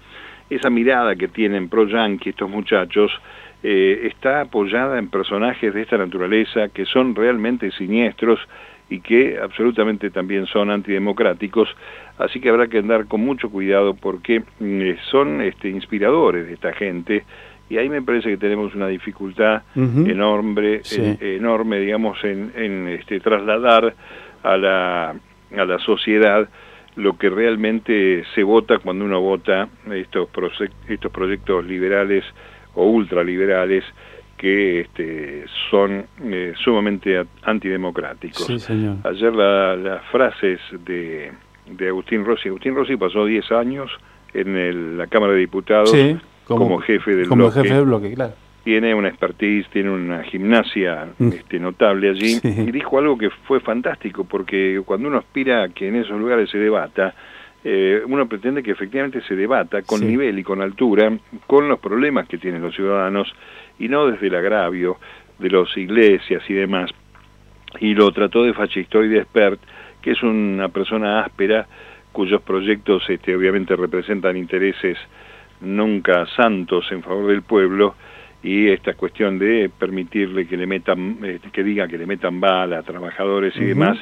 esa 0.49 0.69
mirada 0.69 1.15
que 1.15 1.27
tienen 1.27 1.69
pro-yanqui 1.69 2.29
estos 2.29 2.49
muchachos, 2.49 3.11
eh, 3.63 4.01
está 4.03 4.41
apoyada 4.41 4.97
en 4.99 5.09
personajes 5.09 5.73
de 5.73 5.81
esta 5.81 5.97
naturaleza 5.97 6.69
que 6.69 6.85
son 6.85 7.15
realmente 7.15 7.71
siniestros 7.71 8.39
y 8.89 9.01
que 9.01 9.37
absolutamente 9.41 10.09
también 10.09 10.45
son 10.47 10.71
antidemocráticos, 10.71 11.69
así 12.17 12.39
que 12.39 12.49
habrá 12.49 12.67
que 12.67 12.79
andar 12.79 13.05
con 13.05 13.21
mucho 13.21 13.49
cuidado 13.49 13.93
porque 13.93 14.39
mm, 14.39 14.81
eh, 14.81 14.97
son 15.11 15.41
este, 15.41 15.69
inspiradores 15.69 16.47
de 16.47 16.53
esta 16.53 16.73
gente 16.73 17.23
y 17.69 17.77
ahí 17.77 17.87
me 17.87 18.01
parece 18.01 18.29
que 18.29 18.37
tenemos 18.37 18.73
una 18.73 18.87
dificultad 18.87 19.61
enorme, 19.75 20.81
enorme, 21.21 21.79
digamos, 21.79 22.17
en, 22.23 22.51
en 22.55 22.87
este, 22.87 23.19
trasladar 23.19 23.93
a 24.41 24.57
la, 24.57 25.09
a 25.55 25.65
la 25.65 25.79
sociedad 25.79 26.49
lo 26.95 27.17
que 27.17 27.29
realmente 27.29 28.23
se 28.33 28.43
vota 28.43 28.79
cuando 28.79 29.05
uno 29.05 29.21
vota 29.21 29.69
estos, 29.91 30.29
estos 30.87 31.11
proyectos 31.11 31.63
liberales 31.63 32.25
o 32.73 32.85
ultraliberales 32.85 33.83
que 34.39 34.79
este, 34.79 35.43
son 35.69 36.05
eh, 36.23 36.53
sumamente 36.63 37.25
antidemocráticos. 37.43 38.49
Ayer 39.03 39.35
las 39.35 40.01
frases 40.05 40.61
de, 40.85 41.29
de, 41.69 41.87
Agustín 41.89 42.23
Rossi, 42.23 42.47
Agustín 42.47 42.73
Rossi 42.73 42.95
pasó 42.95 43.25
10 43.25 43.51
años 43.51 43.91
en 44.33 44.97
la 44.97 45.07
Cámara 45.07 45.33
de 45.33 45.39
Diputados 45.39 45.93
como, 46.45 46.79
jefe 46.79 47.15
del 47.17 47.27
como 47.27 47.51
Jefe 47.51 47.73
del 47.73 47.85
bloque 47.85 48.13
claro. 48.13 48.33
Tiene 48.63 48.95
una 48.95 49.09
expertise, 49.09 49.67
tiene 49.71 49.89
una 49.89 50.23
gimnasia 50.23 51.09
mm. 51.17 51.27
este, 51.29 51.59
notable 51.59 52.09
allí 52.09 52.39
y 52.41 52.71
dijo 52.71 52.97
algo 52.97 53.17
que 53.17 53.29
fue 53.29 53.59
fantástico 53.59 54.23
porque 54.23 54.81
cuando 54.85 55.09
uno 55.09 55.17
aspira 55.17 55.63
a 55.63 55.69
que 55.69 55.89
en 55.89 55.97
esos 55.97 56.17
lugares 56.17 56.49
se 56.49 56.59
debata, 56.59 57.13
eh, 57.63 58.01
uno 58.07 58.25
pretende 58.29 58.63
que 58.63 58.71
efectivamente 58.71 59.21
se 59.27 59.35
debata 59.35 59.81
con 59.81 60.05
nivel 60.05 60.39
y 60.39 60.43
con 60.43 60.61
altura 60.61 61.11
con 61.45 61.67
los 61.67 61.79
problemas 61.79 62.25
que 62.29 62.37
tienen 62.37 62.61
los 62.61 62.73
ciudadanos 62.73 63.33
y 63.79 63.87
no 63.87 64.07
desde 64.07 64.27
el 64.27 64.35
agravio 64.35 64.97
de 65.39 65.49
las 65.49 65.75
iglesias 65.77 66.43
y 66.47 66.53
demás. 66.53 66.91
y 67.79 67.93
lo 67.93 68.11
trató 68.11 68.43
de 68.43 68.53
fascistoide 68.53 69.19
expert, 69.19 69.59
que 70.01 70.11
es 70.11 70.23
una 70.23 70.69
persona 70.69 71.21
áspera 71.21 71.67
cuyos 72.11 72.41
proyectos 72.41 73.07
este, 73.09 73.35
obviamente 73.35 73.75
representan 73.75 74.35
intereses 74.35 74.97
nunca 75.61 76.25
santos 76.35 76.91
en 76.91 77.03
favor 77.03 77.27
del 77.27 77.43
pueblo 77.43 77.95
y 78.41 78.69
esta 78.69 78.93
cuestión 78.93 79.37
de 79.37 79.69
permitirle 79.69 80.47
que 80.47 80.55
le 80.55 80.65
metan, 80.65 81.19
este, 81.23 81.51
que 81.51 81.63
diga 81.63 81.87
que 81.87 81.97
le 81.97 82.05
metan 82.05 82.39
bala 82.39 82.79
a 82.79 82.83
trabajadores 82.83 83.55
y 83.57 83.65
demás, 83.65 83.97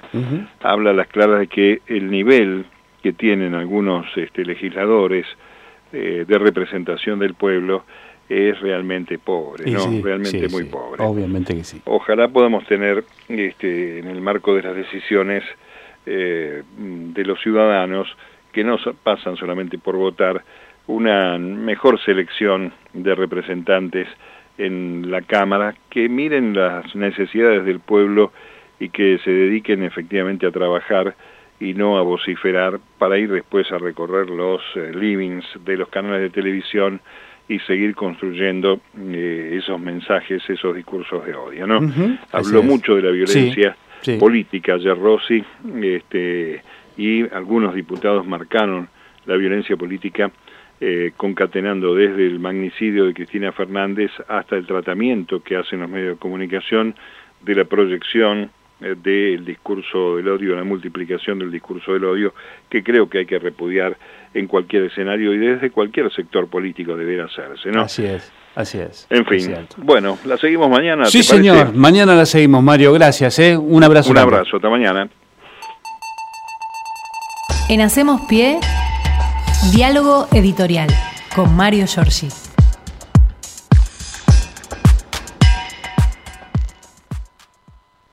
habla 0.61 0.91
a 0.91 0.93
las 0.93 1.07
claras 1.07 1.39
de 1.39 1.47
que 1.47 1.81
el 1.87 2.09
nivel 2.09 2.65
que 3.01 3.13
tienen 3.13 3.55
algunos 3.55 4.05
este, 4.15 4.45
legisladores 4.45 5.25
eh, 5.91 6.25
de 6.27 6.37
representación 6.37 7.19
del 7.19 7.33
pueblo 7.33 7.85
es 8.29 8.59
realmente 8.59 9.17
pobre, 9.19 9.71
¿no? 9.71 10.01
realmente 10.01 10.49
muy 10.49 10.65
pobre. 10.65 11.03
Obviamente 11.03 11.55
que 11.55 11.63
sí. 11.63 11.81
Ojalá 11.85 12.27
podamos 12.27 12.65
tener, 12.65 13.03
este, 13.29 13.99
en 13.99 14.07
el 14.07 14.21
marco 14.21 14.55
de 14.55 14.63
las 14.63 14.75
decisiones 14.75 15.43
eh, 16.05 16.63
de 16.77 17.25
los 17.25 17.39
ciudadanos, 17.41 18.07
que 18.51 18.63
no 18.63 18.77
pasan 19.03 19.37
solamente 19.37 19.77
por 19.77 19.95
votar, 19.95 20.43
una 20.87 21.37
mejor 21.37 21.99
selección 22.01 22.73
de 22.93 23.13
representantes 23.13 24.07
en 24.57 25.11
la 25.11 25.21
Cámara, 25.21 25.75
que 25.89 26.09
miren 26.09 26.53
las 26.53 26.95
necesidades 26.95 27.65
del 27.65 27.79
pueblo 27.79 28.31
y 28.79 28.89
que 28.89 29.19
se 29.23 29.31
dediquen 29.31 29.83
efectivamente 29.83 30.47
a 30.47 30.51
trabajar 30.51 31.15
y 31.59 31.73
no 31.73 31.97
a 31.97 32.03
vociferar 32.03 32.79
para 32.97 33.17
ir 33.17 33.31
después 33.31 33.71
a 33.71 33.77
recorrer 33.77 34.29
los 34.29 34.61
eh, 34.75 34.91
livings 34.93 35.45
de 35.65 35.77
los 35.77 35.89
canales 35.89 36.21
de 36.21 36.29
televisión 36.29 37.01
y 37.49 37.59
seguir 37.59 37.95
construyendo 37.95 38.81
eh, 38.97 39.59
esos 39.61 39.79
mensajes, 39.79 40.43
esos 40.49 40.75
discursos 40.75 41.25
de 41.25 41.33
odio. 41.33 41.67
¿no? 41.67 41.79
Habló 42.31 42.63
mucho 42.63 42.95
de 42.95 43.03
la 43.03 43.11
violencia 43.11 43.75
política 44.19 44.73
ayer 44.75 44.97
Rossi, 44.97 45.43
este, 45.81 46.61
y 46.97 47.27
algunos 47.33 47.73
diputados 47.73 48.25
marcaron 48.25 48.89
la 49.25 49.35
violencia 49.35 49.75
política 49.75 50.31
eh, 50.79 51.11
concatenando 51.17 51.95
desde 51.95 52.27
el 52.27 52.39
magnicidio 52.39 53.05
de 53.05 53.13
Cristina 53.13 53.51
Fernández 53.51 54.11
hasta 54.27 54.55
el 54.55 54.67
tratamiento 54.67 55.41
que 55.41 55.55
hacen 55.55 55.79
los 55.79 55.89
medios 55.89 56.15
de 56.15 56.19
comunicación 56.19 56.95
de 57.41 57.55
la 57.55 57.65
proyección 57.65 58.51
del 58.79 59.43
discurso 59.43 60.17
del 60.17 60.27
odio, 60.27 60.55
la 60.55 60.63
multiplicación 60.63 61.39
del 61.39 61.51
discurso 61.51 61.93
del 61.93 62.05
odio, 62.05 62.33
que 62.69 62.83
creo 62.83 63.09
que 63.09 63.19
hay 63.19 63.25
que 63.25 63.39
repudiar 63.39 63.97
en 64.33 64.47
cualquier 64.47 64.83
escenario 64.83 65.33
y 65.33 65.37
desde 65.37 65.71
cualquier 65.71 66.11
sector 66.13 66.47
político 66.47 66.95
debería 66.95 67.25
hacerse, 67.25 67.71
¿no? 67.71 67.81
Así 67.81 68.05
es. 68.05 68.31
Así 68.55 68.79
es. 68.79 69.05
En 69.11 69.23
fin. 69.25 69.55
Bueno, 69.77 70.17
la 70.25 70.35
seguimos 70.35 70.67
mañana. 70.69 71.05
Sí, 71.05 71.21
señor. 71.21 71.75
Mañana 71.75 72.15
la 72.15 72.25
seguimos, 72.25 72.63
Mario. 72.63 72.91
Gracias. 72.91 73.37
¿eh? 73.37 73.55
Un 73.55 73.83
abrazo. 73.83 74.09
Un 74.09 74.17
abrazo. 74.17 74.55
Hasta 74.55 74.69
mañana. 74.69 75.07
En 77.69 77.81
Hacemos 77.81 78.21
Pie, 78.27 78.59
diálogo 79.73 80.27
editorial 80.31 80.89
con 81.35 81.55
Mario 81.55 81.85
Giorgi. 81.85 82.46